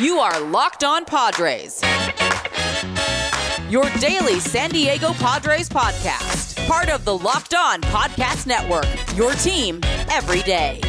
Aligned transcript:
You 0.00 0.18
are 0.18 0.40
Locked 0.40 0.82
On 0.82 1.04
Padres. 1.04 1.80
Your 3.70 3.88
daily 4.00 4.40
San 4.40 4.70
Diego 4.70 5.12
Padres 5.12 5.68
podcast. 5.68 6.66
Part 6.66 6.88
of 6.88 7.04
the 7.04 7.16
Locked 7.16 7.54
On 7.54 7.80
Podcast 7.80 8.48
Network. 8.48 8.88
Your 9.16 9.34
team 9.34 9.78
every 10.10 10.42
day. 10.42 10.80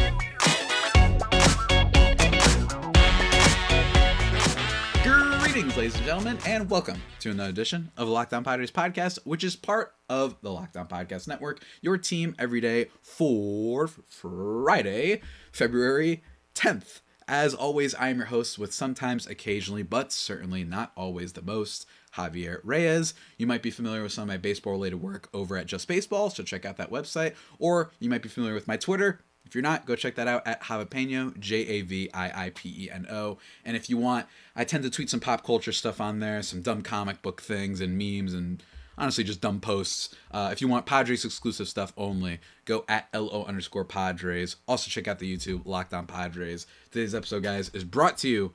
Greetings, 5.44 5.76
ladies 5.76 5.94
and 5.94 6.04
gentlemen, 6.04 6.38
and 6.44 6.68
welcome 6.68 7.00
to 7.20 7.30
another 7.30 7.50
edition 7.50 7.92
of 7.96 8.08
the 8.08 8.12
Locked 8.12 8.34
On 8.34 8.42
Padres 8.42 8.72
podcast, 8.72 9.20
which 9.22 9.44
is 9.44 9.54
part 9.54 9.94
of 10.08 10.34
the 10.42 10.50
Locked 10.50 10.76
On 10.76 10.88
Podcast 10.88 11.28
Network, 11.28 11.62
your 11.80 11.96
team 11.96 12.34
every 12.40 12.60
day 12.60 12.86
for 13.02 13.86
Friday, 13.86 15.20
February 15.52 16.24
10th. 16.56 17.02
As 17.28 17.54
always, 17.54 17.92
I 17.96 18.10
am 18.10 18.18
your 18.18 18.26
host 18.26 18.56
with 18.56 18.72
sometimes, 18.72 19.26
occasionally, 19.26 19.82
but 19.82 20.12
certainly 20.12 20.62
not 20.62 20.92
always 20.96 21.32
the 21.32 21.42
most, 21.42 21.84
Javier 22.14 22.60
Reyes. 22.62 23.14
You 23.36 23.48
might 23.48 23.62
be 23.62 23.72
familiar 23.72 24.04
with 24.04 24.12
some 24.12 24.22
of 24.22 24.28
my 24.28 24.36
baseball 24.36 24.74
related 24.74 25.02
work 25.02 25.28
over 25.34 25.56
at 25.56 25.66
Just 25.66 25.88
Baseball, 25.88 26.30
so 26.30 26.44
check 26.44 26.64
out 26.64 26.76
that 26.76 26.92
website. 26.92 27.34
Or 27.58 27.90
you 27.98 28.08
might 28.08 28.22
be 28.22 28.28
familiar 28.28 28.54
with 28.54 28.68
my 28.68 28.76
Twitter. 28.76 29.20
If 29.44 29.56
you're 29.56 29.62
not, 29.62 29.86
go 29.86 29.96
check 29.96 30.14
that 30.14 30.28
out 30.28 30.46
at 30.46 30.62
Javipeno, 30.62 31.36
J 31.38 31.56
A 31.66 31.80
V 31.82 32.10
I 32.14 32.46
I 32.46 32.50
P 32.50 32.84
E 32.84 32.90
N 32.92 33.06
O. 33.10 33.38
And 33.64 33.76
if 33.76 33.90
you 33.90 33.96
want, 33.96 34.26
I 34.54 34.62
tend 34.62 34.84
to 34.84 34.90
tweet 34.90 35.10
some 35.10 35.20
pop 35.20 35.44
culture 35.44 35.72
stuff 35.72 36.00
on 36.00 36.20
there, 36.20 36.42
some 36.42 36.62
dumb 36.62 36.82
comic 36.82 37.22
book 37.22 37.40
things 37.40 37.80
and 37.80 37.98
memes 37.98 38.34
and 38.34 38.62
honestly 38.98 39.24
just 39.24 39.40
dumb 39.40 39.60
posts. 39.60 40.14
Uh, 40.30 40.50
if 40.52 40.60
you 40.60 40.68
want 40.68 40.86
Padres 40.86 41.24
exclusive 41.24 41.68
stuff 41.68 41.92
only, 41.96 42.40
go 42.64 42.84
at 42.88 43.08
LO 43.14 43.44
underscore 43.44 43.84
Padres. 43.84 44.56
Also 44.66 44.88
check 44.90 45.08
out 45.08 45.18
the 45.18 45.36
YouTube 45.36 45.62
Locked 45.64 45.94
On 45.94 46.06
Padres. 46.06 46.66
Today's 46.90 47.14
episode, 47.14 47.42
guys, 47.42 47.70
is 47.70 47.84
brought 47.84 48.18
to 48.18 48.28
you 48.28 48.54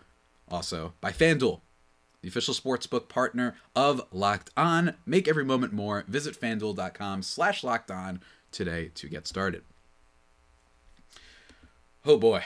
also 0.50 0.94
by 1.02 1.12
FanDuel, 1.12 1.62
the 2.22 2.28
official 2.28 2.54
sportsbook 2.54 3.08
partner 3.08 3.56
of 3.76 4.02
Locked 4.12 4.50
On. 4.58 4.96
Make 5.06 5.28
every 5.28 5.46
moment 5.46 5.74
more. 5.74 6.04
Visit 6.08 6.40
fanduel.com 6.40 7.22
slash 7.24 7.64
locked 7.64 7.92
on 7.92 8.22
today 8.52 8.92
to 8.96 9.08
get 9.08 9.28
started. 9.28 9.64
Oh 12.06 12.18
boy. 12.18 12.44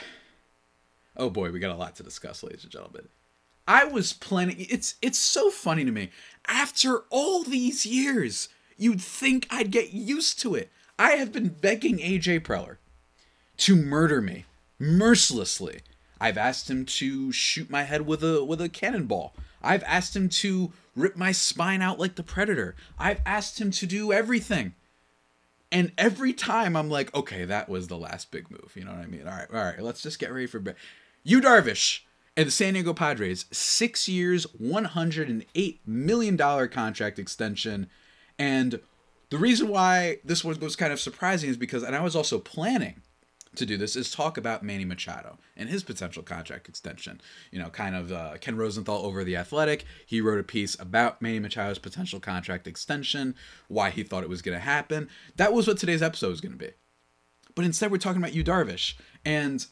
Oh 1.16 1.30
boy, 1.30 1.50
we 1.50 1.58
got 1.58 1.74
a 1.74 1.78
lot 1.78 1.96
to 1.96 2.02
discuss, 2.02 2.42
ladies 2.42 2.62
and 2.62 2.72
gentlemen. 2.72 3.08
I 3.66 3.84
was 3.84 4.12
planning 4.12 4.56
it's 4.58 4.94
it's 5.02 5.18
so 5.18 5.50
funny 5.50 5.84
to 5.84 5.90
me. 5.90 6.10
After 6.46 7.00
all 7.10 7.42
these 7.42 7.84
years, 7.84 8.48
you'd 8.76 9.00
think 9.00 9.46
I'd 9.50 9.70
get 9.70 9.92
used 9.92 10.38
to 10.40 10.54
it. 10.54 10.70
I 10.98 11.12
have 11.12 11.32
been 11.32 11.48
begging 11.48 11.98
AJ 11.98 12.40
Preller 12.40 12.76
to 13.58 13.76
murder 13.76 14.20
me 14.22 14.44
mercilessly. 14.78 15.80
I've 16.20 16.38
asked 16.38 16.70
him 16.70 16.86
to 16.86 17.32
shoot 17.32 17.68
my 17.68 17.82
head 17.82 18.06
with 18.06 18.22
a 18.22 18.44
with 18.44 18.60
a 18.60 18.68
cannonball. 18.68 19.34
I've 19.62 19.84
asked 19.84 20.14
him 20.14 20.28
to 20.28 20.72
rip 20.94 21.16
my 21.16 21.32
spine 21.32 21.82
out 21.82 21.98
like 21.98 22.14
the 22.14 22.22
predator. 22.22 22.76
I've 22.98 23.20
asked 23.26 23.60
him 23.60 23.70
to 23.72 23.86
do 23.86 24.12
everything. 24.12 24.74
And 25.72 25.92
every 25.98 26.32
time 26.32 26.76
I'm 26.76 26.88
like, 26.88 27.14
okay, 27.14 27.44
that 27.44 27.68
was 27.68 27.88
the 27.88 27.98
last 27.98 28.30
big 28.30 28.50
move. 28.50 28.72
You 28.76 28.84
know 28.84 28.92
what 28.92 29.00
I 29.00 29.06
mean? 29.06 29.26
All 29.26 29.34
right, 29.34 29.48
all 29.52 29.64
right, 29.64 29.82
let's 29.82 30.00
just 30.00 30.20
get 30.20 30.32
ready 30.32 30.46
for 30.46 30.60
bed. 30.60 30.76
Yu 31.24 31.40
Darvish 31.40 32.02
and 32.36 32.46
the 32.46 32.50
San 32.52 32.74
Diego 32.74 32.92
Padres, 32.92 33.46
six 33.50 34.08
years, 34.08 34.46
$108 34.60 35.78
million 35.86 36.68
contract 36.68 37.18
extension. 37.18 37.88
And 38.38 38.80
the 39.30 39.38
reason 39.38 39.68
why 39.68 40.18
this 40.22 40.44
one 40.44 40.58
was 40.60 40.76
kind 40.76 40.92
of 40.92 41.00
surprising 41.00 41.48
is 41.48 41.56
because, 41.56 41.82
and 41.82 41.96
I 41.96 42.02
was 42.02 42.14
also 42.14 42.38
planning 42.38 43.00
to 43.54 43.64
do 43.64 43.78
this, 43.78 43.96
is 43.96 44.10
talk 44.10 44.36
about 44.36 44.62
Manny 44.62 44.84
Machado 44.84 45.38
and 45.56 45.70
his 45.70 45.82
potential 45.82 46.22
contract 46.22 46.68
extension. 46.68 47.22
You 47.50 47.58
know, 47.58 47.70
kind 47.70 47.96
of 47.96 48.12
uh, 48.12 48.34
Ken 48.38 48.56
Rosenthal 48.56 49.06
over 49.06 49.24
The 49.24 49.36
Athletic. 49.36 49.86
He 50.04 50.20
wrote 50.20 50.38
a 50.38 50.44
piece 50.44 50.78
about 50.78 51.22
Manny 51.22 51.40
Machado's 51.40 51.78
potential 51.78 52.20
contract 52.20 52.66
extension, 52.66 53.34
why 53.68 53.88
he 53.88 54.02
thought 54.02 54.24
it 54.24 54.28
was 54.28 54.42
going 54.42 54.58
to 54.58 54.64
happen. 54.64 55.08
That 55.36 55.54
was 55.54 55.66
what 55.66 55.78
today's 55.78 56.02
episode 56.02 56.30
was 56.30 56.42
going 56.42 56.52
to 56.52 56.58
be. 56.58 56.72
But 57.54 57.64
instead, 57.64 57.90
we're 57.90 57.96
talking 57.96 58.20
about 58.20 58.34
Yu 58.34 58.44
Darvish. 58.44 58.94
And 59.24 59.64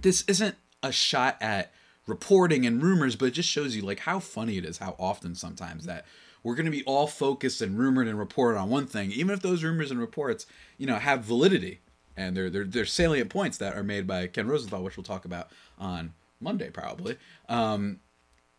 this 0.00 0.24
isn't 0.26 0.56
a 0.84 0.92
shot 0.92 1.36
at 1.40 1.72
reporting 2.06 2.66
and 2.66 2.82
rumors, 2.82 3.16
but 3.16 3.26
it 3.26 3.30
just 3.32 3.48
shows 3.48 3.74
you 3.74 3.82
like 3.82 4.00
how 4.00 4.20
funny 4.20 4.58
it 4.58 4.64
is, 4.64 4.78
how 4.78 4.94
often 4.98 5.34
sometimes 5.34 5.86
that 5.86 6.04
we're 6.42 6.54
going 6.54 6.66
to 6.66 6.70
be 6.70 6.84
all 6.84 7.06
focused 7.06 7.62
and 7.62 7.78
rumored 7.78 8.06
and 8.06 8.18
reported 8.18 8.58
on 8.58 8.68
one 8.68 8.86
thing, 8.86 9.10
even 9.10 9.32
if 9.34 9.40
those 9.40 9.64
rumors 9.64 9.90
and 9.90 9.98
reports, 9.98 10.46
you 10.76 10.86
know, 10.86 10.96
have 10.96 11.24
validity 11.24 11.80
and 12.16 12.36
they're 12.36 12.50
they're, 12.50 12.64
they're 12.64 12.84
salient 12.84 13.30
points 13.30 13.56
that 13.58 13.74
are 13.74 13.82
made 13.82 14.06
by 14.06 14.26
Ken 14.26 14.46
Rosenthal, 14.46 14.82
which 14.82 14.96
we'll 14.96 15.04
talk 15.04 15.24
about 15.24 15.48
on 15.78 16.12
Monday 16.40 16.70
probably. 16.70 17.16
Um, 17.48 18.00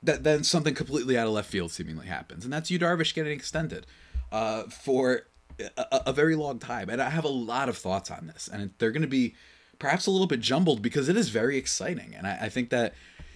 that 0.02 0.24
then 0.24 0.44
something 0.44 0.76
completely 0.76 1.18
out 1.18 1.28
of 1.28 1.34
left 1.34 1.50
field 1.50 1.72
seemingly 1.72 2.08
happens, 2.08 2.44
and 2.44 2.54
that's 2.54 2.70
Yu 2.70 2.80
Darvish 2.80 3.14
getting 3.14 3.32
extended 3.32 3.86
uh, 4.32 4.64
for 4.64 5.22
a, 5.60 6.02
a 6.08 6.14
very 6.14 6.36
long 6.36 6.60
time, 6.60 6.90
and 6.90 7.02
I 7.02 7.10
have 7.10 7.24
a 7.24 7.30
lot 7.30 7.70
of 7.70 7.78
thoughts 7.78 8.12
on 8.12 8.28
this, 8.28 8.48
and 8.52 8.72
they're 8.78 8.92
going 8.92 9.02
to 9.02 9.08
be 9.08 9.36
perhaps 9.80 10.08
a 10.08 10.12
little 10.12 10.28
bit 10.28 10.40
jumbled 10.40 10.82
because 10.82 11.10
it 11.10 11.18
is 11.18 11.30
very 11.30 11.58
exciting. 11.58 12.14
And 12.16 12.28
I, 12.28 12.38
I, 12.44 12.50
think 12.50 12.70
that, 12.70 12.94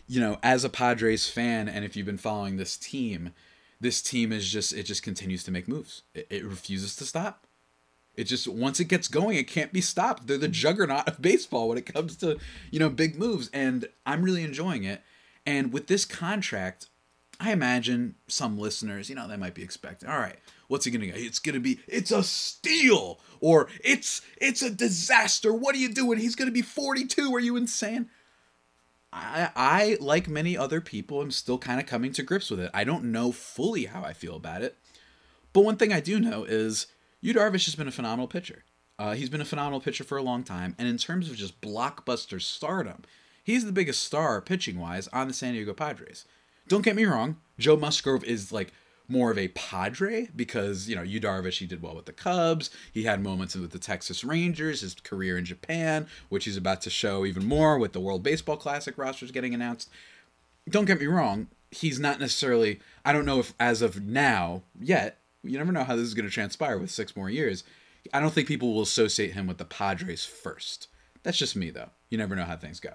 you 0.08 0.20
know, 0.20 0.38
as 0.44 0.64
a 0.64 0.70
Padres 0.70 1.30
fan, 1.30 1.68
and 1.68 1.86
if 1.86 1.96
you've 1.96 2.06
been 2.06 2.18
following 2.18 2.58
this 2.58 2.78
team, 2.78 3.32
this 3.80 4.02
team 4.02 4.32
is 4.32 4.50
just, 4.50 4.74
it 4.74 4.84
just 4.84 5.04
continues 5.04 5.44
to 5.46 5.52
make 5.52 5.68
moves. 5.68 6.04
It, 6.14 6.28
it 6.30 6.44
refuses 6.44 6.96
to 6.98 7.06
stop. 7.06 7.46
It 8.16 8.26
just, 8.26 8.48
once 8.48 8.80
it 8.80 8.86
gets 8.86 9.08
going, 9.08 9.38
it 9.38 9.48
can't 9.48 9.72
be 9.72 9.82
stopped. 9.82 10.28
They're 10.28 10.38
the 10.38 10.48
mm-hmm. 10.48 10.54
juggernaut 10.54 11.08
of 11.08 11.22
baseball 11.22 11.70
when 11.70 11.78
it 11.78 11.86
comes 11.86 12.18
to, 12.18 12.38
you 12.70 12.80
know, 12.80 12.90
big 12.90 13.18
moves. 13.18 13.50
And 13.54 13.88
I'm 14.06 14.24
really 14.24 14.44
enjoying 14.44 14.84
it. 14.84 15.02
And 15.46 15.72
with 15.72 15.88
this 15.88 16.04
contract, 16.04 16.89
I 17.40 17.52
imagine 17.52 18.16
some 18.28 18.58
listeners, 18.58 19.10
you 19.10 19.16
know, 19.16 19.28
they 19.28 19.38
might 19.38 19.54
be 19.54 19.64
expecting, 19.64 20.10
all 20.10 20.20
right, 20.20 20.36
what's 20.68 20.84
he 20.84 20.92
gonna 20.92 21.06
get? 21.06 21.18
It's 21.18 21.40
gonna 21.40 21.62
be, 21.62 21.80
it's 21.88 22.12
a 22.12 22.22
steal, 22.22 23.20
or 23.40 23.70
it's 23.82 24.22
it's 24.38 24.62
a 24.62 24.70
disaster. 24.70 25.54
What 25.54 25.74
are 25.76 25.80
you 25.80 25.94
doing? 25.94 26.20
He's 26.20 26.36
gonna 26.36 26.52
be 26.52 26.62
42. 26.62 27.34
Are 27.34 27.40
you 27.40 27.56
insane? 27.56 28.10
I, 29.12 29.50
I 29.56 29.98
like 30.00 30.28
many 30.28 30.58
other 30.58 30.82
people, 30.82 31.22
am 31.22 31.32
still 31.32 31.58
kind 31.58 31.80
of 31.80 31.86
coming 31.86 32.12
to 32.14 32.24
grips 32.24 32.52
with 32.52 32.60
it. 32.60 32.72
I 32.74 32.84
don't 32.84 33.06
know 33.06 33.32
fully 33.32 33.86
how 33.86 34.04
I 34.04 34.14
feel 34.14 34.36
about 34.36 34.62
it, 34.62 34.78
but 35.54 35.62
one 35.62 35.78
thing 35.78 35.94
I 35.94 36.00
do 36.00 36.20
know 36.20 36.44
is 36.44 36.88
Yu 37.22 37.34
Darvish 37.34 37.66
has 37.66 37.76
been 37.76 37.88
a 37.88 37.92
phenomenal 37.92 38.28
pitcher. 38.28 38.66
Uh, 39.00 39.14
he's 39.14 39.30
been 39.30 39.42
a 39.42 39.46
phenomenal 39.46 39.80
pitcher 39.80 40.04
for 40.04 40.18
a 40.18 40.22
long 40.22 40.44
time, 40.44 40.76
and 40.78 40.88
in 40.88 40.98
terms 40.98 41.30
of 41.30 41.38
just 41.38 41.62
blockbuster 41.62 42.42
stardom, 42.42 43.04
he's 43.44 43.66
the 43.66 43.72
biggest 43.72 44.04
star 44.04 44.42
pitching 44.42 44.78
wise 44.78 45.08
on 45.08 45.28
the 45.28 45.34
San 45.34 45.54
Diego 45.54 45.74
Padres. 45.74 46.26
Don't 46.70 46.86
get 46.86 46.96
me 46.96 47.06
wrong, 47.06 47.38
Joe 47.58 47.76
Musgrove 47.76 48.24
is 48.24 48.52
like 48.52 48.72
more 49.08 49.32
of 49.32 49.40
a 49.40 49.48
Padre 49.50 50.30
because, 50.36 50.88
you 50.88 50.96
know, 50.96 51.02
Yu 51.02 51.20
Darvish, 51.20 51.58
he 51.58 51.66
did 51.66 51.82
well 51.82 51.96
with 51.96 52.06
the 52.06 52.14
Cubs. 52.14 52.70
He 52.94 53.04
had 53.04 53.24
moments 53.24 53.56
with 53.56 53.72
the 53.72 53.80
Texas 53.80 54.24
Rangers, 54.24 54.82
his 54.82 54.94
career 54.94 55.36
in 55.36 55.46
Japan, 55.46 56.06
which 56.30 56.46
he's 56.46 56.58
about 56.58 56.82
to 56.82 56.92
show 56.92 57.26
even 57.26 57.46
more 57.48 57.80
with 57.80 57.94
the 57.94 58.00
World 58.00 58.22
Baseball 58.22 58.56
Classic 58.56 58.96
rosters 59.00 59.32
getting 59.32 59.56
announced. 59.56 59.90
Don't 60.70 60.86
get 60.86 61.00
me 61.00 61.08
wrong, 61.08 61.48
he's 61.72 62.00
not 62.00 62.20
necessarily, 62.20 62.80
I 63.04 63.14
don't 63.14 63.26
know 63.26 63.40
if 63.40 63.56
as 63.60 63.82
of 63.82 64.04
now 64.04 64.62
yet, 64.80 65.18
you 65.44 65.58
never 65.58 65.72
know 65.72 65.84
how 65.84 65.96
this 65.96 66.06
is 66.06 66.14
going 66.14 66.28
to 66.28 66.32
transpire 66.32 66.78
with 66.78 66.92
six 66.92 67.16
more 67.16 67.32
years. 67.32 67.64
I 68.14 68.20
don't 68.20 68.32
think 68.32 68.48
people 68.48 68.76
will 68.76 68.84
associate 68.84 69.34
him 69.34 69.48
with 69.48 69.58
the 69.58 69.66
Padres 69.66 70.24
first. 70.24 70.88
That's 71.24 71.38
just 71.38 71.56
me, 71.56 71.72
though. 71.72 71.90
You 72.12 72.20
never 72.20 72.36
know 72.36 72.46
how 72.46 72.58
things 72.58 72.80
go. 72.80 72.94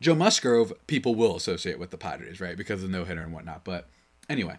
Joe 0.00 0.14
Musgrove, 0.14 0.72
people 0.86 1.14
will 1.14 1.36
associate 1.36 1.78
with 1.78 1.90
the 1.90 1.98
Padres, 1.98 2.40
right? 2.40 2.56
Because 2.56 2.82
of 2.82 2.90
no 2.90 3.04
hitter 3.04 3.20
and 3.20 3.32
whatnot. 3.32 3.64
But 3.64 3.88
anyway, 4.28 4.56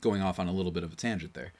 going 0.00 0.22
off 0.22 0.38
on 0.38 0.48
a 0.48 0.52
little 0.52 0.72
bit 0.72 0.82
of 0.82 0.92
a 0.92 0.96
tangent 0.96 1.34
there. 1.34 1.52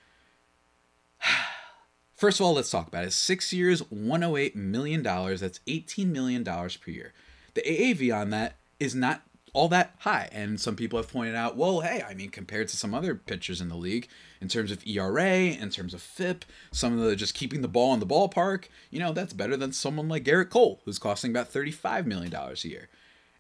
First 2.15 2.41
of 2.41 2.47
all, 2.47 2.55
let's 2.55 2.71
talk 2.71 2.89
about 2.89 3.05
it. 3.05 3.13
Six 3.13 3.53
years, 3.53 3.83
$108 3.83 4.55
million. 4.55 5.03
That's 5.03 5.61
$18 5.67 6.07
million 6.07 6.45
per 6.45 6.91
year. 6.91 7.13
The 7.55 7.63
AAV 7.63 8.17
on 8.17 8.31
that 8.31 8.57
is 8.81 8.95
not 8.95 9.23
all 9.55 9.69
that 9.69 9.95
high. 10.01 10.29
And 10.33 10.61
some 10.61 10.77
people 10.77 10.99
have 10.99 11.11
pointed 11.11 11.35
out, 11.35 11.57
well, 11.57 11.81
hey, 11.81 12.05
I 12.07 12.13
mean, 12.13 12.29
compared 12.29 12.69
to 12.69 12.77
some 12.77 12.93
other 12.93 13.15
pitchers 13.15 13.61
in 13.61 13.71
the 13.71 13.77
league, 13.77 14.09
in 14.41 14.49
terms 14.49 14.71
of 14.71 14.87
ERA, 14.87 15.27
in 15.27 15.71
terms 15.71 15.95
of 15.95 16.03
FIP, 16.03 16.45
some 16.73 16.93
of 16.93 17.05
the 17.05 17.17
just 17.17 17.35
keeping 17.35 17.63
the 17.63 17.69
ball 17.69 17.95
in 17.95 18.01
the 18.01 18.07
ballpark, 18.07 18.65
you 18.91 18.99
know, 18.99 19.13
that's 19.13 19.33
better 19.33 19.57
than 19.57 19.73
someone 19.73 20.09
like 20.09 20.25
Gerrit 20.25 20.51
Cole, 20.51 20.83
who's 20.85 20.99
costing 20.99 21.31
about 21.31 21.51
$35 21.51 22.05
million 22.05 22.35
a 22.35 22.69
year. 22.69 22.89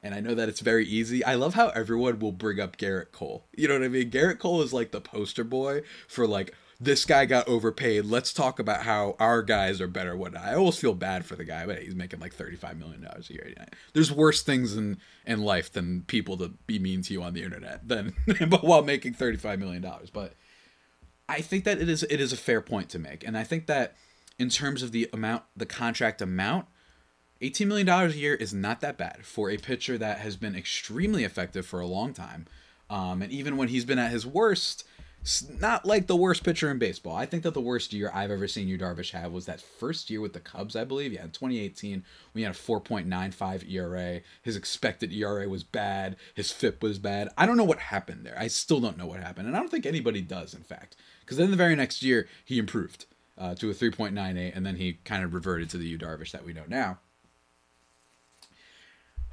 And 0.02 0.14
I 0.14 0.20
know 0.20 0.34
that 0.34 0.48
it's 0.48 0.60
very 0.60 0.86
easy. 0.86 1.24
I 1.24 1.34
love 1.34 1.54
how 1.54 1.68
everyone 1.68 2.18
will 2.18 2.32
bring 2.32 2.60
up 2.60 2.76
Gerrit 2.76 3.10
Cole. 3.10 3.44
You 3.56 3.68
know 3.68 3.74
what 3.74 3.84
I 3.84 3.88
mean? 3.88 4.10
Gerrit 4.10 4.38
Cole 4.38 4.62
is 4.62 4.72
like 4.72 4.92
the 4.92 5.00
poster 5.00 5.44
boy 5.44 5.82
for 6.06 6.26
like, 6.26 6.54
this 6.80 7.04
guy 7.04 7.26
got 7.26 7.48
overpaid. 7.48 8.04
Let's 8.04 8.32
talk 8.32 8.58
about 8.58 8.82
how 8.82 9.16
our 9.18 9.42
guys 9.42 9.80
are 9.80 9.86
better. 9.86 10.16
What 10.16 10.36
I 10.36 10.54
always 10.54 10.78
feel 10.78 10.94
bad 10.94 11.24
for 11.24 11.36
the 11.36 11.44
guy, 11.44 11.66
but 11.66 11.82
he's 11.82 11.94
making 11.94 12.20
like 12.20 12.34
thirty-five 12.34 12.76
million 12.78 13.02
dollars 13.02 13.30
a 13.30 13.34
year. 13.34 13.54
There's 13.92 14.12
worse 14.12 14.42
things 14.42 14.76
in 14.76 14.98
in 15.26 15.42
life 15.42 15.72
than 15.72 16.02
people 16.02 16.36
to 16.38 16.48
be 16.66 16.78
mean 16.78 17.02
to 17.02 17.12
you 17.12 17.22
on 17.22 17.34
the 17.34 17.42
internet 17.42 17.88
than, 17.88 18.14
but 18.48 18.64
while 18.64 18.82
making 18.82 19.14
thirty-five 19.14 19.58
million 19.58 19.82
dollars. 19.82 20.10
But 20.10 20.34
I 21.28 21.40
think 21.40 21.64
that 21.64 21.80
it 21.80 21.88
is 21.88 22.02
it 22.04 22.20
is 22.20 22.32
a 22.32 22.36
fair 22.36 22.60
point 22.60 22.88
to 22.90 22.98
make, 22.98 23.26
and 23.26 23.38
I 23.38 23.44
think 23.44 23.66
that 23.66 23.96
in 24.38 24.48
terms 24.48 24.82
of 24.82 24.92
the 24.92 25.08
amount, 25.12 25.44
the 25.56 25.66
contract 25.66 26.20
amount, 26.20 26.66
$18 27.40 27.66
million 27.66 27.88
a 27.88 28.08
year 28.08 28.34
is 28.34 28.52
not 28.52 28.80
that 28.80 28.98
bad 28.98 29.24
for 29.24 29.50
a 29.50 29.56
pitcher 29.56 29.98
that 29.98 30.18
has 30.18 30.36
been 30.36 30.56
extremely 30.56 31.24
effective 31.24 31.66
for 31.66 31.80
a 31.80 31.86
long 31.86 32.12
time. 32.12 32.46
Um, 32.90 33.22
and 33.22 33.30
even 33.32 33.56
when 33.56 33.68
he's 33.68 33.84
been 33.84 33.98
at 33.98 34.10
his 34.10 34.26
worst, 34.26 34.84
not 35.58 35.86
like 35.86 36.06
the 36.06 36.16
worst 36.16 36.44
pitcher 36.44 36.70
in 36.70 36.78
baseball. 36.78 37.16
I 37.16 37.24
think 37.24 37.44
that 37.44 37.54
the 37.54 37.60
worst 37.60 37.94
year 37.94 38.10
I've 38.12 38.30
ever 38.30 38.46
seen 38.46 38.68
Yu 38.68 38.76
Darvish 38.76 39.12
have 39.12 39.32
was 39.32 39.46
that 39.46 39.60
first 39.60 40.10
year 40.10 40.20
with 40.20 40.34
the 40.34 40.40
Cubs, 40.40 40.76
I 40.76 40.84
believe. 40.84 41.12
Yeah, 41.12 41.24
in 41.24 41.30
2018, 41.30 42.04
when 42.32 42.40
he 42.40 42.42
had 42.42 42.54
a 42.54 42.58
4.95 42.58 43.70
ERA. 43.70 44.20
His 44.42 44.54
expected 44.54 45.12
ERA 45.12 45.48
was 45.48 45.64
bad. 45.64 46.16
His 46.34 46.50
FIP 46.52 46.82
was 46.82 46.98
bad. 46.98 47.30
I 47.38 47.46
don't 47.46 47.56
know 47.56 47.64
what 47.64 47.78
happened 47.78 48.26
there. 48.26 48.36
I 48.38 48.48
still 48.48 48.80
don't 48.80 48.98
know 48.98 49.06
what 49.06 49.20
happened. 49.20 49.46
And 49.46 49.56
I 49.56 49.60
don't 49.60 49.70
think 49.70 49.86
anybody 49.86 50.20
does, 50.20 50.52
in 50.52 50.62
fact. 50.62 50.94
Because 51.20 51.38
then 51.38 51.50
the 51.50 51.56
very 51.56 51.74
next 51.74 52.02
year, 52.02 52.28
he 52.44 52.58
improved 52.58 53.06
uh, 53.38 53.54
to 53.54 53.70
a 53.70 53.74
3.98, 53.74 54.54
and 54.54 54.66
then 54.66 54.76
he 54.76 54.98
kind 55.04 55.24
of 55.24 55.32
reverted 55.32 55.70
to 55.70 55.78
the 55.78 55.86
Yu 55.86 55.98
Darvish 55.98 56.32
that 56.32 56.44
we 56.44 56.52
know 56.52 56.64
now. 56.68 56.98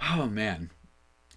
Oh 0.09 0.25
man, 0.25 0.71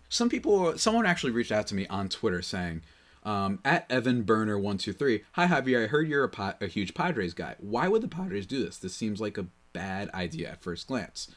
some 0.08 0.30
people, 0.30 0.78
someone 0.78 1.04
actually 1.04 1.32
reached 1.32 1.52
out 1.52 1.66
to 1.66 1.74
me 1.74 1.86
on 1.88 2.08
Twitter 2.08 2.40
saying, 2.40 2.82
um, 3.24 3.60
at 3.64 3.90
Evan 3.90 4.22
Burner 4.22 4.58
one 4.58 4.78
two 4.78 4.92
three, 4.92 5.22
hi 5.32 5.46
Javier, 5.46 5.84
I 5.84 5.86
heard 5.88 6.08
you're 6.08 6.24
a, 6.24 6.54
a 6.60 6.66
huge 6.66 6.94
Padres 6.94 7.34
guy. 7.34 7.56
Why 7.58 7.88
would 7.88 8.02
the 8.02 8.08
Padres 8.08 8.46
do 8.46 8.64
this? 8.64 8.78
This 8.78 8.94
seems 8.94 9.20
like 9.20 9.38
a 9.38 9.46
bad 9.72 10.10
idea 10.10 10.50
at 10.50 10.62
first 10.62 10.86
glance. 10.86 11.30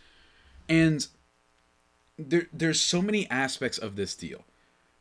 And 0.70 1.08
there, 2.18 2.48
there's 2.52 2.82
so 2.82 3.02
many 3.02 3.30
aspects 3.30 3.78
of 3.78 3.96
this 3.96 4.16
deal 4.16 4.44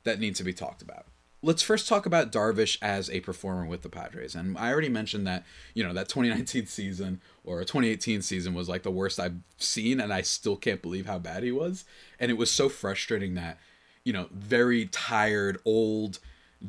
that 0.05 0.21
need 0.21 0.37
to 0.37 0.45
be 0.45 0.53
talked 0.53 0.83
about 0.83 1.07
let's 1.47 1.63
first 1.63 1.89
talk 1.89 2.07
about 2.07 2.33
Darvish 2.33 2.77
as 2.83 3.09
a 3.09 3.21
performer 3.21 3.65
with 3.65 3.83
the 3.83 3.89
Padres. 3.89 4.35
And 4.35 4.59
I 4.59 4.73
already 4.73 4.89
mentioned 4.89 5.27
that, 5.29 5.45
you 5.75 5.85
know, 5.85 5.93
that 5.93 6.09
2019 6.09 6.67
season 6.67 7.21
or 7.45 7.61
2018 7.61 8.21
season 8.23 8.53
was 8.53 8.69
like 8.69 8.83
the 8.83 8.91
worst 8.91 9.21
I've 9.21 9.37
seen, 9.57 10.01
and 10.01 10.13
I 10.13 10.23
still 10.23 10.57
can't 10.57 10.83
believe 10.83 11.07
how 11.07 11.19
bad 11.19 11.45
he 11.45 11.53
was. 11.53 11.85
And 12.19 12.31
it 12.31 12.35
was 12.37 12.51
so 12.51 12.69
frustrating 12.69 13.35
that, 13.35 13.59
you 14.05 14.13
know, 14.13 14.29
very 14.33 14.87
tired, 14.87 15.59
old, 15.65 16.19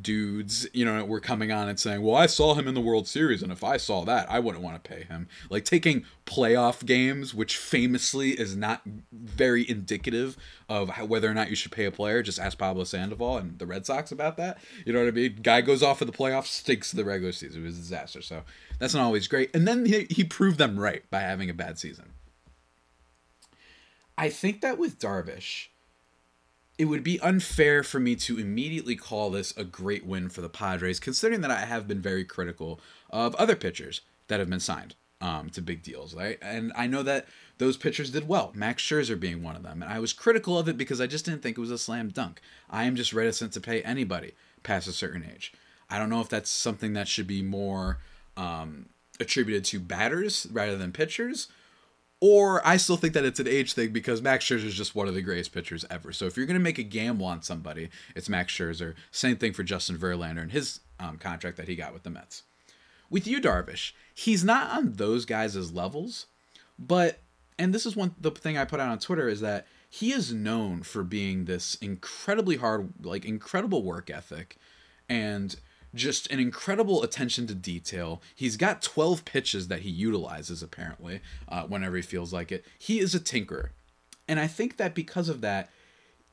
dudes, 0.02 0.68
you 0.74 0.86
know, 0.86 1.04
were 1.06 1.20
coming 1.20 1.52
on 1.52 1.68
and 1.68 1.80
saying, 1.80 2.02
"Well, 2.02 2.16
I 2.16 2.26
saw 2.26 2.56
him 2.56 2.68
in 2.68 2.74
the 2.74 2.82
World 2.82 3.08
Series, 3.08 3.44
and 3.44 3.52
if 3.52 3.64
I 3.64 3.78
saw 3.78 4.06
that, 4.06 4.30
I 4.30 4.40
wouldn't 4.40 4.64
want 4.64 4.84
to 4.84 4.90
pay 4.90 5.04
him." 5.04 5.28
Like 5.50 5.66
taking 5.66 6.06
playoff 6.26 6.86
games, 6.86 7.34
which 7.34 7.58
famously 7.58 8.32
is 8.32 8.56
not 8.56 8.82
very 9.12 9.68
indicative 9.70 10.38
of 10.70 10.90
how, 10.90 11.06
whether 11.06 11.30
or 11.30 11.34
not 11.34 11.50
you 11.50 11.56
should 11.56 11.72
pay 11.72 11.86
a 11.86 11.92
player. 11.92 12.22
Just 12.22 12.40
ask 12.40 12.58
Pablo 12.58 12.84
Sandoval 12.84 13.38
and 13.38 13.60
the 13.60 13.66
Red 13.66 13.86
Sox 13.86 14.12
about 14.12 14.38
that. 14.38 14.58
You 14.86 14.94
know 14.94 15.00
what 15.00 15.08
I 15.08 15.12
mean? 15.12 15.40
Guy 15.42 15.62
goes 15.62 15.82
off 15.84 16.02
of 16.02 16.08
the 16.08 16.18
playoffs, 16.18 16.48
stinks 16.48 16.92
the 16.92 17.06
regular 17.06 17.32
season. 17.32 17.62
It 17.62 17.66
was 17.66 17.78
a 17.78 17.82
disaster. 17.82 18.22
So 18.22 18.44
that's 18.80 18.94
not 18.94 19.04
always 19.04 19.28
great. 19.28 19.56
And 19.56 19.68
then 19.68 19.86
he, 19.86 20.08
he 20.10 20.24
proved 20.24 20.58
them 20.58 20.80
right 20.80 21.10
by 21.10 21.22
having 21.22 21.50
a 21.50 21.54
bad 21.54 21.80
season. 21.80 22.12
I 24.18 24.30
think 24.30 24.62
that 24.62 24.78
with 24.78 25.00
Darvish 25.00 25.68
it 26.78 26.86
would 26.86 27.04
be 27.04 27.20
unfair 27.22 27.84
for 27.84 28.00
me 28.00 28.16
to 28.16 28.38
immediately 28.38 28.96
call 28.96 29.32
this 29.32 29.56
a 29.58 29.64
great 29.64 30.06
win 30.06 30.30
for 30.30 30.42
the 30.42 30.50
Padres, 30.50 31.00
considering 31.00 31.42
that 31.42 31.52
I 31.52 31.66
have 31.66 31.88
been 31.88 32.02
very 32.02 32.24
critical 32.24 32.80
of 33.10 33.36
other 33.36 33.56
pitchers 33.56 34.02
that 34.28 34.40
have 34.40 34.50
been 34.50 34.60
signed 34.60 34.96
um, 35.20 35.50
to 35.52 35.62
big 35.62 35.82
deals, 35.82 36.14
right? 36.14 36.38
And 36.42 36.72
I 36.76 36.88
know 36.88 37.02
that 37.04 37.28
those 37.58 37.78
pitchers 37.78 38.12
did 38.12 38.28
well, 38.28 38.52
Max 38.54 38.84
Scherzer 38.84 39.20
being 39.20 39.42
one 39.42 39.56
of 39.56 39.64
them. 39.64 39.82
And 39.82 39.92
I 39.92 40.00
was 40.00 40.14
critical 40.14 40.60
of 40.60 40.70
it 40.70 40.78
because 40.78 41.02
I 41.02 41.08
just 41.08 41.26
didn't 41.26 41.42
think 41.42 41.58
it 41.58 41.62
was 41.62 41.72
a 41.72 41.78
slam 41.78 42.10
dunk. 42.10 42.42
I 42.70 42.84
am 42.84 42.96
just 42.96 43.14
reticent 43.14 43.54
to 43.54 43.62
pay 43.62 43.82
anybody 43.82 44.34
past 44.62 44.88
a 44.88 44.92
certain 44.92 45.28
age. 45.34 45.54
I 45.90 45.98
don't 45.98 46.10
know 46.10 46.22
if 46.22 46.30
that's 46.30 46.50
something 46.50 46.94
that 46.94 47.08
should 47.08 47.28
be 47.28 47.42
more 47.42 48.00
um, 48.36 48.88
attributed 49.20 49.66
to 49.66 49.80
batters 49.80 50.48
rather 50.52 50.78
than 50.78 50.92
pitchers, 50.92 51.48
or 52.20 52.66
I 52.66 52.78
still 52.78 52.98
think 52.98 53.14
that 53.14 53.26
it's 53.26 53.40
an 53.40 53.48
age 53.48 53.74
thing 53.74 53.92
because 53.92 54.22
Max 54.22 54.46
Scherzer 54.46 54.66
is 54.66 54.76
just 54.76 54.96
one 54.96 55.08
of 55.08 55.14
the 55.14 55.22
greatest 55.22 55.54
pitchers 55.54 55.86
ever. 55.90 56.12
So 56.12 56.26
if 56.26 56.36
you're 56.36 56.48
going 56.48 56.60
to 56.60 56.64
make 56.64 56.80
a 56.80 56.84
gamble 56.84 57.26
on 57.26 57.44
somebody, 57.44 57.90
it's 58.16 58.30
Max 58.30 58.54
Scherzer. 58.54 58.96
Same 59.12 59.38
thing 59.38 59.54
for 59.54 59.64
Justin 59.64 59.98
Verlander 59.98 60.42
and 60.42 60.52
his 60.52 60.80
um, 61.00 61.18
contract 61.18 61.58
that 61.58 61.68
he 61.68 61.76
got 61.76 61.94
with 61.94 62.04
the 62.04 62.10
Mets. 62.10 62.44
With 63.10 63.28
Yu, 63.28 63.40
Darvish, 63.40 63.94
he's 64.14 64.44
not 64.44 64.72
on 64.72 64.94
those 64.94 65.26
guys' 65.26 65.72
levels, 65.72 66.26
but 66.78 67.20
and 67.60 67.74
this 67.74 67.86
is 67.86 67.96
one 67.96 68.16
the 68.20 68.32
thing 68.32 68.58
I 68.58 68.66
put 68.66 68.80
out 68.80 68.90
on 68.90 69.00
Twitter 69.00 69.30
is 69.30 69.42
that 69.42 69.66
he 69.90 70.12
is 70.12 70.34
known 70.34 70.84
for 70.84 71.04
being 71.04 71.46
this 71.46 71.76
incredibly 71.76 72.58
hard, 72.58 72.94
like 73.02 73.26
incredible 73.26 73.84
work 73.84 74.10
ethic, 74.10 74.58
and 75.08 75.56
just 75.98 76.32
an 76.32 76.40
incredible 76.40 77.04
attention 77.04 77.48
to 77.48 77.56
detail. 77.56 78.22
He's 78.36 78.58
got 78.58 78.82
12 78.82 79.26
pitches 79.26 79.68
that 79.68 79.82
he 79.82 79.90
utilizes 79.90 80.64
apparently 80.64 81.22
uh, 81.50 81.64
whenever 81.64 81.96
he 81.96 82.02
feels 82.02 82.32
like 82.32 82.52
it. 82.52 82.66
He 82.78 83.00
is 83.00 83.14
a 83.14 83.20
tinkerer. 83.20 83.70
And 84.28 84.40
I 84.40 84.48
think 84.48 84.78
that 84.78 84.96
because 84.96 85.30
of 85.30 85.42
that, 85.42 85.70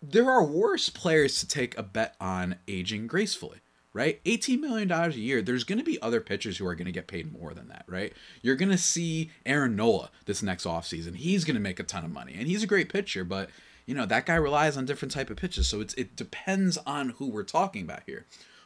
there 0.02 0.31
are 0.31 0.44
worse 0.44 0.90
players 0.90 1.40
to 1.40 1.49
take 1.49 1.76
a 1.78 1.82
bet 1.82 2.14
on 2.20 2.56
aging 2.69 3.06
gracefully, 3.06 3.58
right? 3.93 4.22
$18 4.25 4.61
million 4.61 4.90
a 4.90 5.08
year, 5.11 5.40
there's 5.40 5.64
going 5.64 5.78
to 5.78 5.84
be 5.84 6.00
other 6.02 6.20
pitchers 6.20 6.58
who 6.58 6.66
are 6.66 6.75
going 6.75 6.87
to 6.87 6.93
get 6.93 7.06
paid 7.06 7.32
more 7.32 7.55
than 7.55 7.69
that, 7.69 7.84
right? 7.87 8.12
You're 8.43 8.56
going 8.56 8.70
to 8.70 8.78
see 8.78 9.31
Aaron 9.46 9.76
Nola 9.76 10.11
this 10.26 10.43
next 10.43 10.64
offseason. 10.64 11.16
He's 11.16 11.44
going 11.44 11.55
to 11.55 11.61
make 11.61 11.81
a 11.81 11.84
ton 11.84 12.05
of 12.05 12.11
money, 12.11 12.34
and 12.37 12.46
he's 12.46 12.62
a 12.62 12.69
great 12.69 12.93
pitcher, 12.93 13.25
but 13.25 13.49
you 13.87 13.94
know 13.94 14.06
that 14.06 14.26
guy 14.26 14.34
relies 14.34 14.76
on 14.76 14.87
different 14.87 15.12
type 15.12 15.31
of 15.31 15.37
pitches 15.37 15.69
so 15.69 15.81
it's 15.81 15.94
it 15.94 16.16
depends 16.16 16.78
on 16.87 17.11
who 17.11 17.28
we're 17.28 17.43
talking 17.43 17.82
about 17.82 18.02
here 18.06 18.25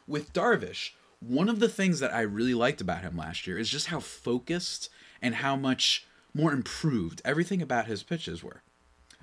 with 0.09 0.33
Darvish, 0.33 0.91
one 1.19 1.49
of 1.49 1.59
the 1.59 1.69
things 1.69 1.99
that 1.99 2.13
I 2.13 2.21
really 2.21 2.53
liked 2.53 2.81
about 2.81 3.03
him 3.03 3.15
last 3.15 3.45
year 3.45 3.57
is 3.57 3.69
just 3.69 3.87
how 3.87 3.99
focused 3.99 4.89
and 5.21 5.35
how 5.35 5.55
much 5.55 6.05
more 6.33 6.53
improved 6.53 7.21
everything 7.23 7.61
about 7.61 7.87
his 7.87 8.03
pitches 8.03 8.43
were. 8.43 8.61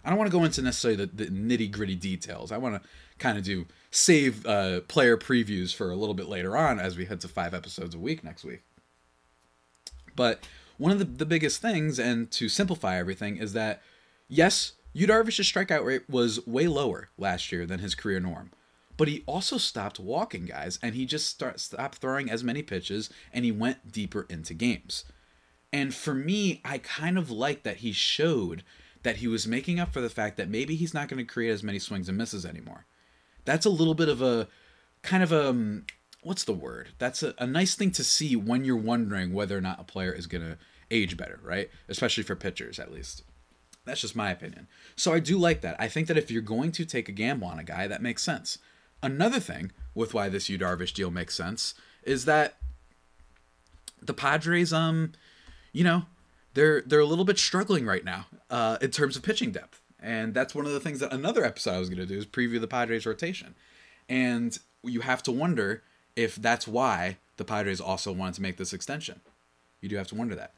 I 0.04 0.10
don't 0.10 0.18
want 0.18 0.30
to 0.30 0.36
go 0.36 0.44
into 0.44 0.62
necessarily 0.62 1.04
the, 1.04 1.24
the 1.24 1.26
nitty 1.26 1.70
gritty 1.70 1.96
details. 1.96 2.52
I 2.52 2.58
want 2.58 2.80
to 2.80 2.88
kind 3.18 3.36
of 3.36 3.44
do 3.44 3.66
save 3.90 4.46
uh, 4.46 4.82
player 4.82 5.16
previews 5.16 5.74
for 5.74 5.90
a 5.90 5.96
little 5.96 6.14
bit 6.14 6.28
later 6.28 6.56
on 6.56 6.78
as 6.78 6.96
we 6.96 7.06
head 7.06 7.20
to 7.22 7.28
five 7.28 7.54
episodes 7.54 7.94
a 7.94 7.98
week 7.98 8.22
next 8.22 8.44
week. 8.44 8.62
But 10.14 10.46
one 10.78 10.92
of 10.92 10.98
the, 10.98 11.04
the 11.04 11.26
biggest 11.26 11.60
things, 11.60 11.98
and 11.98 12.30
to 12.32 12.48
simplify 12.48 12.98
everything, 12.98 13.38
is 13.38 13.52
that 13.54 13.82
yes, 14.28 14.72
Yu 14.92 15.06
Darvish's 15.06 15.50
strikeout 15.50 15.84
rate 15.84 16.08
was 16.08 16.46
way 16.46 16.68
lower 16.68 17.08
last 17.18 17.50
year 17.50 17.66
than 17.66 17.80
his 17.80 17.94
career 17.94 18.20
norm. 18.20 18.50
But 18.96 19.08
he 19.08 19.22
also 19.26 19.58
stopped 19.58 20.00
walking 20.00 20.46
guys 20.46 20.78
and 20.82 20.94
he 20.94 21.04
just 21.04 21.26
start, 21.26 21.60
stopped 21.60 21.98
throwing 21.98 22.30
as 22.30 22.42
many 22.42 22.62
pitches 22.62 23.10
and 23.32 23.44
he 23.44 23.52
went 23.52 23.92
deeper 23.92 24.26
into 24.28 24.54
games. 24.54 25.04
And 25.72 25.94
for 25.94 26.14
me, 26.14 26.60
I 26.64 26.78
kind 26.78 27.18
of 27.18 27.30
like 27.30 27.62
that 27.64 27.78
he 27.78 27.92
showed 27.92 28.62
that 29.02 29.16
he 29.16 29.28
was 29.28 29.46
making 29.46 29.78
up 29.78 29.92
for 29.92 30.00
the 30.00 30.08
fact 30.08 30.36
that 30.36 30.48
maybe 30.48 30.74
he's 30.74 30.94
not 30.94 31.08
going 31.08 31.18
to 31.18 31.32
create 31.32 31.50
as 31.50 31.62
many 31.62 31.78
swings 31.78 32.08
and 32.08 32.16
misses 32.16 32.46
anymore. 32.46 32.86
That's 33.44 33.66
a 33.66 33.70
little 33.70 33.94
bit 33.94 34.08
of 34.08 34.22
a 34.22 34.48
kind 35.02 35.22
of 35.22 35.32
a 35.32 35.50
um, 35.50 35.84
what's 36.22 36.44
the 36.44 36.52
word? 36.52 36.88
That's 36.98 37.22
a, 37.22 37.34
a 37.38 37.46
nice 37.46 37.76
thing 37.76 37.92
to 37.92 38.04
see 38.04 38.34
when 38.34 38.64
you're 38.64 38.76
wondering 38.76 39.32
whether 39.32 39.56
or 39.56 39.60
not 39.60 39.80
a 39.80 39.84
player 39.84 40.12
is 40.12 40.26
going 40.26 40.42
to 40.42 40.58
age 40.90 41.16
better, 41.16 41.38
right? 41.42 41.70
Especially 41.88 42.24
for 42.24 42.34
pitchers, 42.34 42.78
at 42.78 42.92
least. 42.92 43.22
That's 43.84 44.00
just 44.00 44.16
my 44.16 44.30
opinion. 44.30 44.66
So 44.96 45.12
I 45.12 45.20
do 45.20 45.38
like 45.38 45.60
that. 45.60 45.76
I 45.78 45.86
think 45.86 46.08
that 46.08 46.18
if 46.18 46.30
you're 46.30 46.42
going 46.42 46.72
to 46.72 46.84
take 46.84 47.08
a 47.08 47.12
gamble 47.12 47.46
on 47.46 47.60
a 47.60 47.64
guy, 47.64 47.86
that 47.86 48.02
makes 48.02 48.22
sense. 48.24 48.58
Another 49.06 49.38
thing 49.38 49.70
with 49.94 50.14
why 50.14 50.28
this 50.28 50.48
Yu 50.48 50.58
Darvish 50.58 50.92
deal 50.92 51.12
makes 51.12 51.36
sense 51.36 51.74
is 52.02 52.24
that 52.24 52.56
the 54.02 54.12
Padres, 54.12 54.72
um, 54.72 55.12
you 55.72 55.84
know, 55.84 56.06
they're 56.54 56.80
they're 56.80 56.98
a 56.98 57.06
little 57.06 57.24
bit 57.24 57.38
struggling 57.38 57.86
right 57.86 58.04
now 58.04 58.26
uh, 58.50 58.78
in 58.80 58.90
terms 58.90 59.16
of 59.16 59.22
pitching 59.22 59.52
depth, 59.52 59.80
and 60.00 60.34
that's 60.34 60.56
one 60.56 60.66
of 60.66 60.72
the 60.72 60.80
things 60.80 60.98
that 60.98 61.12
another 61.12 61.44
episode 61.44 61.76
I 61.76 61.78
was 61.78 61.88
going 61.88 62.00
to 62.00 62.06
do 62.06 62.18
is 62.18 62.26
preview 62.26 62.60
the 62.60 62.66
Padres 62.66 63.06
rotation, 63.06 63.54
and 64.08 64.58
you 64.82 65.02
have 65.02 65.22
to 65.22 65.30
wonder 65.30 65.84
if 66.16 66.34
that's 66.34 66.66
why 66.66 67.18
the 67.36 67.44
Padres 67.44 67.80
also 67.80 68.10
wanted 68.10 68.34
to 68.34 68.42
make 68.42 68.56
this 68.56 68.72
extension. 68.72 69.20
You 69.80 69.88
do 69.88 69.96
have 69.96 70.08
to 70.08 70.16
wonder 70.16 70.34
that. 70.34 70.52